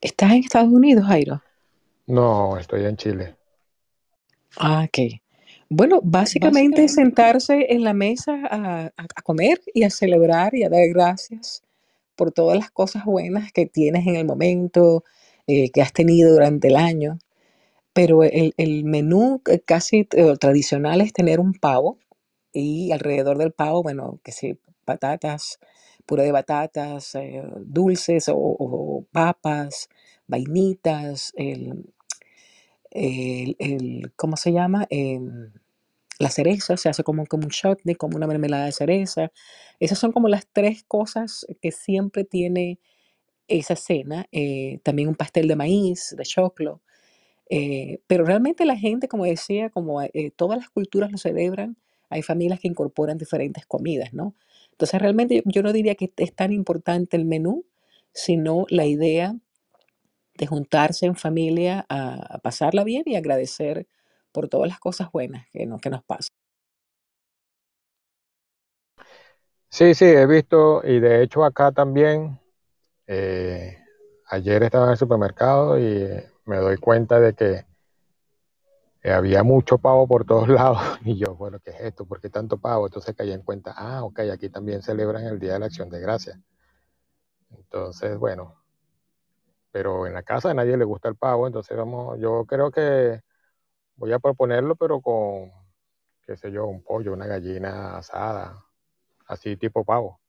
[0.00, 1.42] ¿Estás en Estados Unidos, Jairo?
[2.06, 3.36] No, estoy en Chile.
[4.56, 5.20] Ah, ok.
[5.68, 10.88] Bueno, básicamente sentarse en la mesa a, a comer y a celebrar y a dar
[10.88, 11.64] gracias
[12.16, 15.04] por todas las cosas buenas que tienes en el momento,
[15.46, 17.18] eh, que has tenido durante el año.
[17.92, 21.98] Pero el, el menú casi eh, tradicional es tener un pavo
[22.52, 25.58] y alrededor del pavo, bueno, que sí, patatas,
[26.06, 29.88] puré de batatas, eh, dulces o, papas,
[30.28, 31.32] vainitas,
[32.90, 34.86] el, el- ¿cómo se llama?
[34.90, 35.52] Em,
[36.18, 39.32] la cereza, se hace como, como un chutney, como una mermelada de cereza.
[39.80, 42.78] Esas son como las tres cosas que siempre tiene
[43.48, 44.26] esa cena.
[44.32, 46.82] eh, también un pastel de maíz, de choclo.
[47.50, 50.00] eh, pero realmente la gente, como decía, como
[50.36, 51.76] todas las culturas lo celebran,
[52.10, 54.34] hay familias que incorporan diferentes comidas, ¿no?
[54.76, 57.64] Entonces realmente yo, no diría que es tan importante el menú,
[58.12, 59.34] sino la idea
[60.34, 63.86] de juntarse en familia a, pasarla bien y agradecer
[64.32, 66.36] por todas las cosas buenas que, que nos pasan.
[69.70, 72.38] Sí, sí, he visto, y de hecho acá también,
[73.06, 73.78] eh,
[74.28, 76.06] ayer estaba en el supermercado y
[76.44, 77.64] me doy cuenta de que eh,
[79.10, 80.80] había mucho pavo por todos lados.
[81.04, 82.04] Y yo, bueno, ¿qué es esto?
[82.06, 82.86] ¿Por qué tanto pavo?
[82.86, 86.00] Entonces caí en cuenta, ah, ok, aquí también celebran el Día de la Acción de
[86.00, 86.38] Gracias.
[87.50, 88.62] Entonces, bueno,
[89.70, 93.20] pero en la casa a nadie le gusta el pavo, entonces vamos, yo creo que
[93.96, 95.50] voy a proponerlo, pero con,
[96.26, 98.64] qué sé yo, un pollo, una gallina asada,
[99.26, 100.20] así tipo pavo.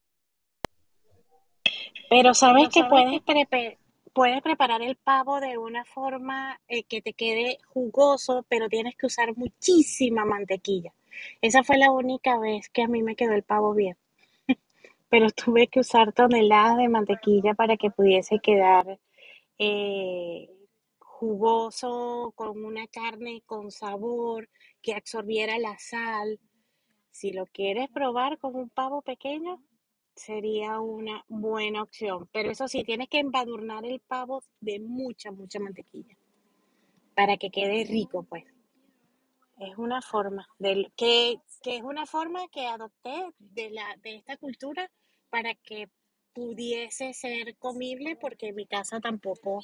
[2.09, 3.77] Pero sabes que puedes, prepe-
[4.17, 9.05] puedes preparar el pavo de una forma eh, que te quede jugoso, pero tienes que
[9.05, 10.91] usar muchísima mantequilla.
[11.39, 13.95] Esa fue la única vez que a mí me quedó el pavo bien,
[15.09, 18.99] pero tuve que usar toneladas de mantequilla para que pudiese quedar
[19.59, 20.49] eh,
[20.97, 24.49] jugoso, con una carne con sabor,
[24.81, 26.39] que absorbiera la sal.
[27.11, 29.61] Si lo quieres probar con un pavo pequeño,
[30.17, 32.27] sería una buena opción.
[32.33, 36.17] Pero eso sí, tienes que embadurnar el pavo de mucha, mucha mantequilla
[37.17, 38.43] para que quede rico, pues.
[39.59, 44.37] Es una forma del, que, que es una forma que adopté de la de esta
[44.37, 44.91] cultura
[45.31, 45.89] para que
[46.33, 49.61] pudiese ser comible, porque en mi casa tampoco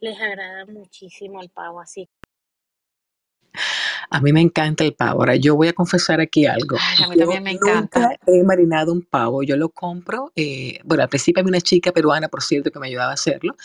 [0.00, 2.08] les agrada muchísimo el pavo así.
[4.14, 5.20] A mí me encanta el pavo.
[5.20, 6.76] Ahora, yo voy a confesar aquí algo.
[6.80, 8.00] Ay, a mí Yo también me encanta.
[8.00, 9.42] nunca he marinado un pavo.
[9.42, 10.32] Yo lo compro.
[10.36, 13.56] eh, bueno, al principio había una chica peruana, por cierto, que me ayudaba a hacerlo.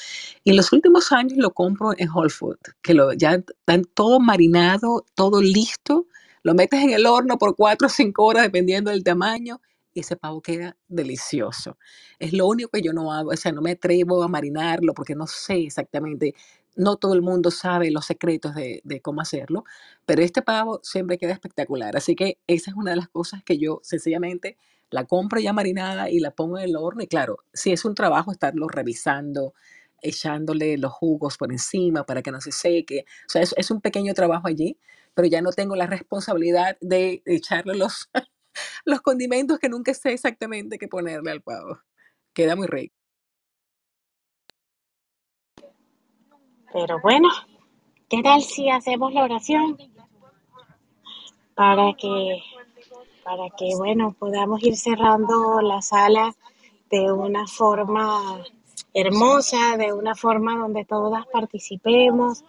[0.44, 4.20] Y en los últimos años lo compro en Whole Foods, que lo, ya están todo
[4.20, 6.08] marinado, todo listo.
[6.44, 9.62] Lo metes en el horno por cuatro o cinco horas, dependiendo del tamaño,
[9.94, 11.78] y ese pavo queda delicioso.
[12.20, 15.16] Es lo único que yo no hago, o sea, no me atrevo a marinarlo porque
[15.16, 16.34] no sé exactamente,
[16.80, 19.66] no todo el mundo sabe los secretos de, cómo hacerlo,
[20.06, 21.98] pero este pavo siempre queda espectacular.
[21.98, 24.58] Así que esa es una de las cosas que yo sencillamente
[24.90, 27.04] la compro ya marinada y la pongo en el horno.
[27.04, 29.54] Y claro, sí es un trabajo estarlo revisando,
[30.02, 33.04] echándole los jugos por encima para que no se seque.
[33.28, 34.78] O sea, es, es un pequeño trabajo allí,
[35.14, 38.10] pero ya no tengo la responsabilidad de echarle los,
[38.86, 41.80] los condimentos que nunca sé exactamente qué ponerle al pavo.
[42.34, 42.99] Queda muy rico.
[46.72, 47.30] Pero bueno,
[48.08, 49.78] ¿qué tal si hacemos la oración
[51.56, 52.42] para que,
[53.24, 56.36] para que, bueno, podamos ir cerrando la sala
[56.92, 58.44] de una forma
[58.94, 62.44] hermosa, de una forma donde todas participemos?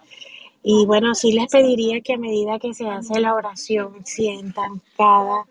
[0.62, 5.46] Y bueno, sí les pediría que a medida que se hace la oración, sientan cada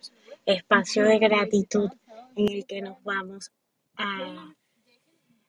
[0.45, 1.89] espacio de gratitud
[2.35, 3.51] en el que nos vamos
[3.97, 4.53] a,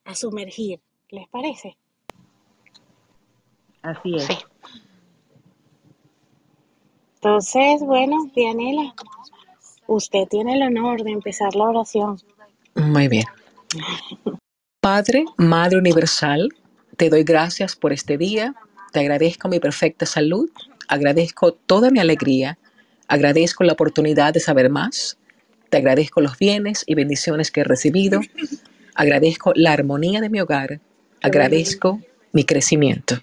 [0.04, 0.80] a sumergir.
[1.10, 1.76] ¿Les parece?
[3.82, 4.24] Así es.
[4.24, 4.38] Sí.
[7.22, 8.94] Entonces, bueno, Dianela,
[9.86, 12.18] usted tiene el honor de empezar la oración.
[12.74, 13.24] Muy bien.
[14.80, 16.48] Padre, Madre Universal,
[16.96, 18.54] te doy gracias por este día,
[18.92, 20.48] te agradezco mi perfecta salud,
[20.88, 22.58] agradezco toda mi alegría,
[23.06, 25.18] agradezco la oportunidad de saber más,
[25.68, 28.20] te agradezco los bienes y bendiciones que he recibido,
[28.94, 30.80] agradezco la armonía de mi hogar,
[31.20, 32.00] agradezco
[32.32, 33.16] mi crecimiento.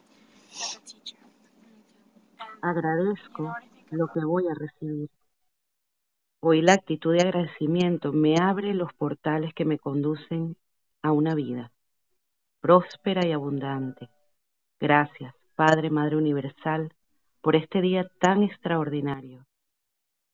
[2.61, 3.55] Agradezco
[3.91, 5.09] lo que voy a recibir.
[6.39, 10.55] Hoy la actitud de agradecimiento me abre los portales que me conducen
[11.01, 11.71] a una vida
[12.59, 14.09] próspera y abundante.
[14.79, 16.93] Gracias, Padre, Madre Universal,
[17.41, 19.45] por este día tan extraordinario.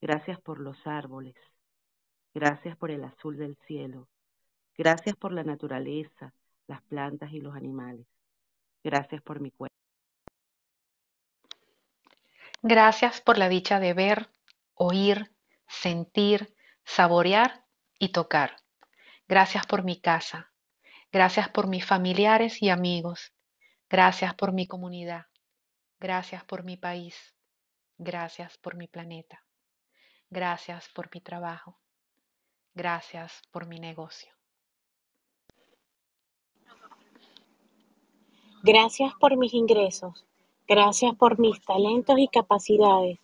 [0.02, 1.36] Gracias por los árboles.
[2.34, 4.08] Gracias por el azul del cielo.
[4.76, 6.34] Gracias por la naturaleza,
[6.68, 8.08] las plantas y los animales.
[8.84, 9.73] Gracias por mi cuerpo.
[12.66, 14.34] Gracias por la dicha de ver,
[14.74, 15.36] oír,
[15.68, 16.56] sentir,
[16.86, 17.66] saborear
[18.00, 18.56] y tocar.
[19.28, 20.54] Gracias por mi casa.
[21.12, 23.34] Gracias por mis familiares y amigos.
[23.90, 25.26] Gracias por mi comunidad.
[26.00, 27.36] Gracias por mi país.
[27.98, 29.44] Gracias por mi planeta.
[30.30, 31.82] Gracias por mi trabajo.
[32.74, 34.32] Gracias por mi negocio.
[38.64, 40.26] Gracias por mis ingresos.
[40.66, 43.20] Gracias por mis talentos y capacidades.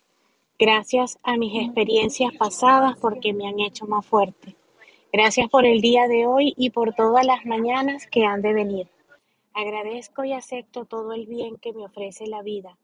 [0.58, 4.56] Gracias a mis experiencias pasadas porque me han hecho más fuerte.
[5.10, 8.88] Gracias por el día de hoy y por todas las mañanas que han de venir.
[9.54, 12.76] Agradezco y acepto todo el bien que me ofrece la vida.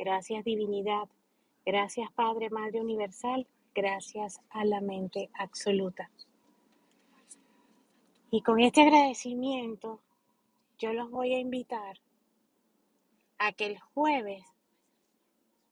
[0.00, 1.08] Gracias divinidad.
[1.64, 3.46] Gracias Padre, Madre Universal.
[3.72, 6.10] Gracias a la mente absoluta.
[8.32, 10.00] Y con este agradecimiento,
[10.76, 12.00] yo los voy a invitar
[13.44, 14.44] a que el jueves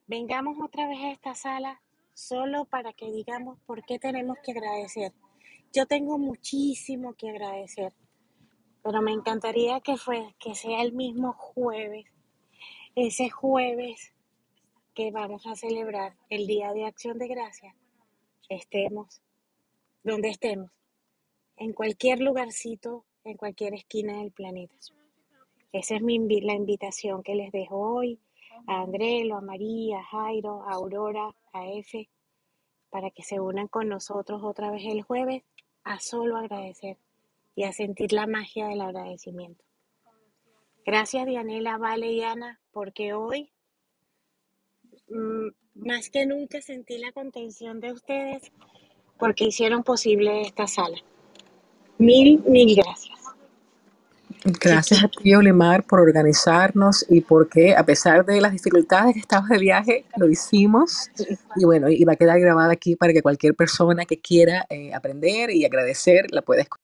[0.09, 1.81] vengamos otra vez a esta sala
[2.15, 5.13] solo para que digamos por qué tenemos que agradecer.
[5.73, 7.93] Yo tengo muchísimo que agradecer,
[8.83, 12.07] pero me encantaría que, fue, que sea el mismo jueves,
[12.97, 14.15] ese jueves
[14.93, 17.77] que vamos a celebrar el Día de Acción de Gracia,
[18.49, 19.23] estemos
[20.03, 20.73] donde estemos,
[21.57, 24.75] en cualquier lugarcito, en cualquier esquina del planeta.
[25.73, 28.19] Esa es mi, la invitación que les dejo hoy
[28.67, 32.09] a Andrelo, a María, a Jairo, a Aurora, a Efe,
[32.91, 35.43] para que se unan con nosotros otra vez el jueves
[35.85, 36.99] a solo agradecer
[37.55, 39.65] y a sentir la magia del agradecimiento.
[40.85, 43.53] Gracias Dianela, Vale y Ana, porque hoy
[45.09, 48.51] mm, más que nunca sentí la contención de ustedes
[49.21, 50.97] porque hicieron posible esta sala.
[51.99, 53.20] Mil, mil gracias.
[54.45, 59.49] Gracias a ti, Olimar, por organizarnos y porque a pesar de las dificultades que estabas
[59.51, 61.11] de viaje, lo hicimos.
[61.57, 64.95] Y bueno, y va a quedar grabada aquí para que cualquier persona que quiera eh,
[64.95, 66.81] aprender y agradecer la pueda escuchar.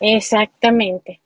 [0.00, 1.20] Exactamente.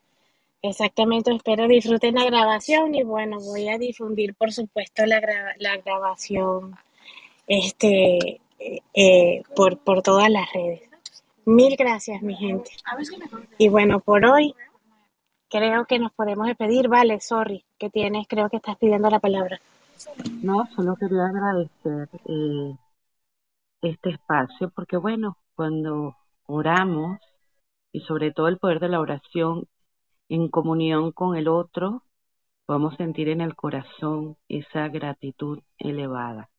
[0.65, 5.19] Exactamente, espero disfruten la grabación y bueno, voy a difundir por supuesto la,
[5.59, 6.77] la grabación
[7.47, 10.92] este, eh, eh, por, por todas las redes.
[11.45, 12.71] Mil gracias, mi gente.
[13.57, 14.55] Y bueno, por hoy
[15.49, 16.87] creo que nos podemos despedir.
[16.87, 19.59] Vale, sorry, que tienes, creo que estás pidiendo la palabra.
[20.41, 22.75] No, solo quería agradecer eh,
[23.81, 26.15] este espacio porque bueno, cuando
[26.45, 27.19] oramos
[27.91, 29.67] y sobre todo el poder de la oración
[30.29, 32.03] en comunión con el otro,
[32.65, 36.49] podemos sentir en el corazón esa gratitud elevada,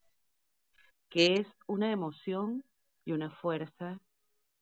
[1.08, 2.64] que es una emoción
[3.04, 3.98] y una fuerza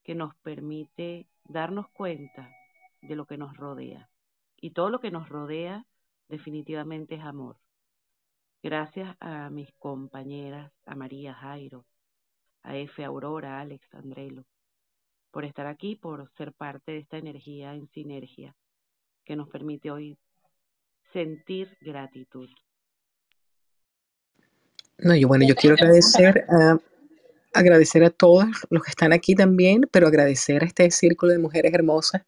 [0.03, 2.51] que nos permite darnos cuenta
[3.01, 4.09] de lo que nos rodea.
[4.61, 5.87] Y todo lo que nos rodea
[6.29, 7.57] definitivamente es amor.
[8.63, 11.85] Gracias a mis compañeras, a María Jairo,
[12.63, 13.05] a F.
[13.05, 14.45] Aurora, Alex, Andrelo,
[15.33, 18.55] por estar aquí, por ser parte de esta energía en sinergia
[19.25, 20.19] que nos permite hoy
[21.13, 22.49] sentir gratitud.
[24.99, 26.79] No, yo bueno, yo quiero agradecer a,
[27.53, 31.73] agradecer a todos los que están aquí también, pero agradecer a este círculo de mujeres
[31.75, 32.23] hermosas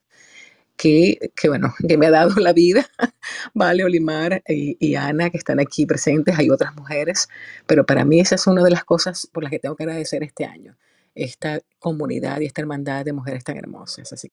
[0.76, 2.86] que, que bueno, que me ha dado la vida,
[3.54, 7.28] Vale, Olimar y, y, Ana, que están aquí presentes, hay otras mujeres,
[7.66, 10.22] pero para mí esa es una de las cosas por las que tengo que agradecer
[10.22, 10.76] este año,
[11.14, 14.12] esta comunidad y esta hermandad de mujeres tan hermosas.
[14.12, 14.30] Así.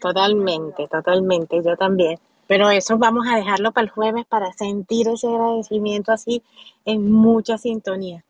[0.00, 2.18] Totalmente, totalmente, yo también.
[2.46, 6.42] Pero eso vamos a dejarlo para el jueves para sentir ese agradecimiento así
[6.84, 8.22] en mucha sintonía.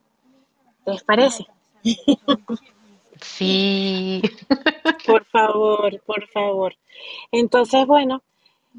[0.85, 1.45] ¿Les parece?
[3.21, 4.21] Sí.
[5.05, 6.75] Por favor, por favor.
[7.31, 8.23] Entonces, bueno,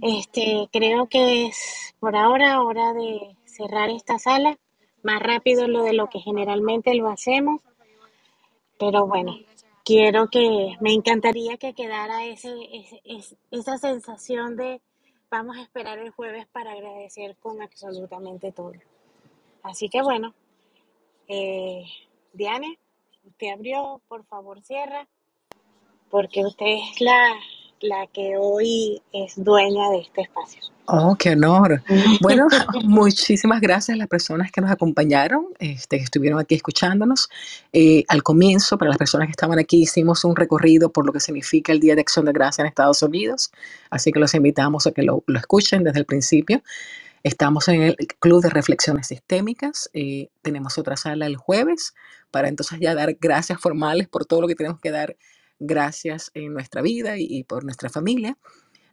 [0.03, 4.59] este, creo que es por ahora hora de cerrar esta sala.
[5.03, 7.61] Más rápido lo de lo que generalmente lo hacemos.
[8.79, 9.37] Pero bueno,
[9.85, 12.53] quiero que, me encantaría que quedara ese,
[13.51, 14.81] esa sensación de
[15.31, 18.73] vamos a esperar el jueves para agradecer con absolutamente todo.
[19.63, 20.35] Así que bueno,
[21.29, 21.85] eh,
[22.33, 22.79] Diane,
[23.25, 25.09] usted abrió, por favor cierra,
[26.11, 27.35] porque usted es la,
[27.81, 30.61] la que hoy es dueña de este espacio.
[30.87, 31.83] Oh, qué honor.
[32.21, 32.47] Bueno,
[32.85, 37.29] muchísimas gracias a las personas que nos acompañaron, este, que estuvieron aquí escuchándonos.
[37.73, 41.21] Eh, al comienzo, para las personas que estaban aquí, hicimos un recorrido por lo que
[41.21, 43.51] significa el Día de Acción de Gracia en Estados Unidos,
[43.91, 46.63] así que los invitamos a que lo, lo escuchen desde el principio.
[47.23, 49.91] Estamos en el Club de Reflexiones Sistémicas.
[49.93, 51.95] Eh, tenemos otra sala el jueves
[52.31, 55.17] para entonces ya dar gracias formales por todo lo que tenemos que dar
[55.59, 58.37] gracias en nuestra vida y, por nuestra familia.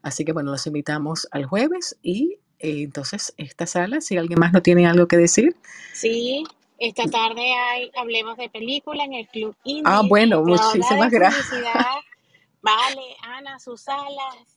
[0.01, 4.53] Así que bueno, los invitamos al jueves y eh, entonces esta sala, si alguien más
[4.53, 5.55] no tiene algo que decir.
[5.93, 6.43] Sí,
[6.79, 9.83] esta tarde hay, hablemos de película en el Club Indie.
[9.85, 11.49] Ah, bueno, muchísimas gracias.
[12.61, 14.52] Vale, Ana, sus salas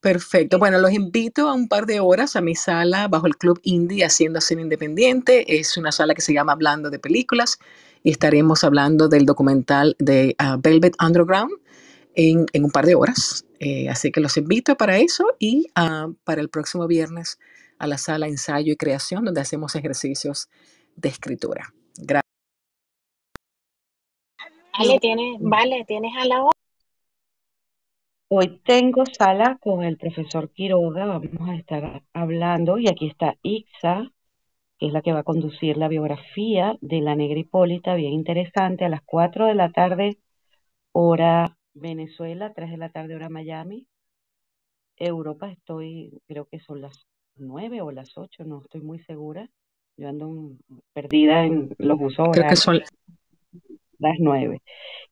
[0.00, 0.60] Perfecto.
[0.60, 4.04] Bueno, los invito a un par de horas a mi sala bajo el Club Indie
[4.04, 5.58] Haciendo Cine Independiente.
[5.58, 7.58] Es una sala que se llama Hablando de Películas
[8.04, 11.52] y estaremos hablando del documental de ah, Velvet Underground
[12.14, 13.44] en, un par de horas.
[13.58, 17.40] Eh, así que los invito para eso y ah, para el próximo viernes
[17.78, 20.48] a la sala Ensayo y Creación donde hacemos ejercicios
[20.94, 21.72] de escritura.
[21.96, 22.22] Gracias.
[24.78, 26.58] Vale, tienes, vale, tienes a la hora.
[28.30, 34.12] Hoy tengo sala con el profesor Quiroga, vamos a estar hablando, y aquí está Ixa,
[34.78, 38.84] que es la que va a conducir la biografía de la negra Hipólita, bien interesante,
[38.84, 40.18] a las 4 de la tarde,
[40.92, 43.86] hora Venezuela, 3 de la tarde, hora Miami.
[44.96, 47.06] Europa estoy, creo que son las
[47.36, 49.48] 9 o las 8, no estoy muy segura.
[49.96, 50.52] Yo ando
[50.92, 52.82] perdida en los usos Creo que son
[53.98, 54.62] las 9.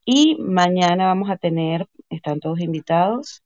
[0.05, 3.43] Y mañana vamos a tener, están todos invitados,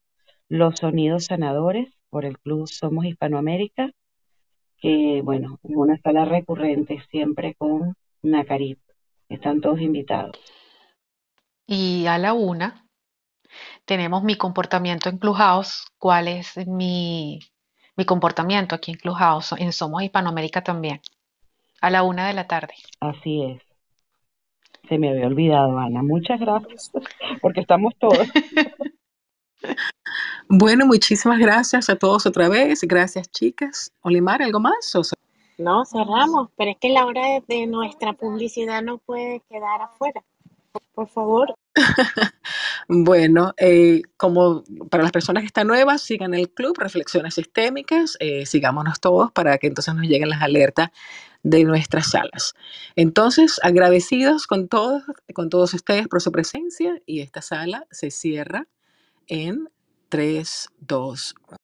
[0.49, 3.93] los sonidos sanadores por el Club Somos Hispanoamérica,
[4.79, 8.79] que bueno, es una sala recurrente siempre con Nacarit.
[9.29, 10.37] Están todos invitados.
[11.67, 12.85] Y a la una
[13.85, 15.87] tenemos mi comportamiento en Clubhouse.
[15.99, 17.39] ¿Cuál es mi,
[17.97, 19.53] mi comportamiento aquí en Clubhouse?
[19.53, 21.01] En Somos Hispanoamérica también.
[21.81, 22.75] A la una de la tarde.
[23.01, 23.70] Así es.
[24.91, 26.03] Se me había olvidado, Ana.
[26.03, 26.91] Muchas gracias,
[27.41, 28.29] porque estamos todos.
[30.49, 32.81] Bueno, muchísimas gracias a todos otra vez.
[32.83, 33.93] Gracias, chicas.
[34.01, 34.93] Olimar, ¿algo más?
[35.59, 40.25] No, cerramos, pero es que la hora de, nuestra publicidad no puede quedar afuera.
[40.93, 41.55] Por favor.
[42.89, 48.47] bueno, eh, como para las personas que están nuevas, sigan el club Reflexiones Sistémicas, eh,
[48.47, 50.91] sigámonos todos para que entonces nos lleguen las alertas
[51.43, 52.55] de nuestras salas.
[52.97, 55.03] Entonces, agradecidos con todos,
[55.35, 58.67] con todos ustedes por su presencia y esta sala se cierra
[59.27, 59.69] en
[60.09, 61.57] 3, 2, 1.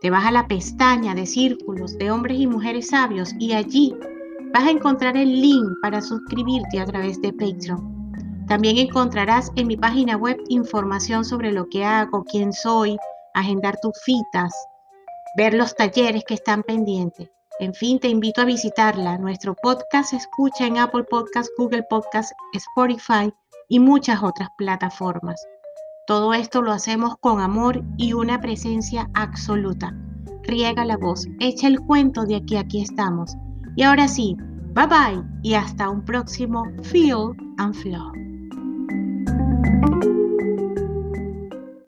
[0.00, 3.94] Te vas a la pestaña de círculos de hombres y mujeres sabios y allí
[4.52, 7.94] vas a encontrar el link para suscribirte a través de Patreon.
[8.48, 12.98] También encontrarás en mi página web información sobre lo que hago, quién soy,
[13.32, 14.52] agendar tus citas,
[15.36, 17.30] ver los talleres que están pendientes.
[17.60, 19.16] En fin, te invito a visitarla.
[19.18, 23.32] Nuestro podcast se escucha en Apple Podcast, Google Podcast, Spotify
[23.68, 25.40] y muchas otras plataformas.
[26.06, 29.94] Todo esto lo hacemos con amor y una presencia absoluta.
[30.42, 33.34] Riega la voz, echa el cuento de aquí aquí estamos.
[33.74, 34.36] Y ahora sí,
[34.74, 38.12] bye bye y hasta un próximo Feel and Flow.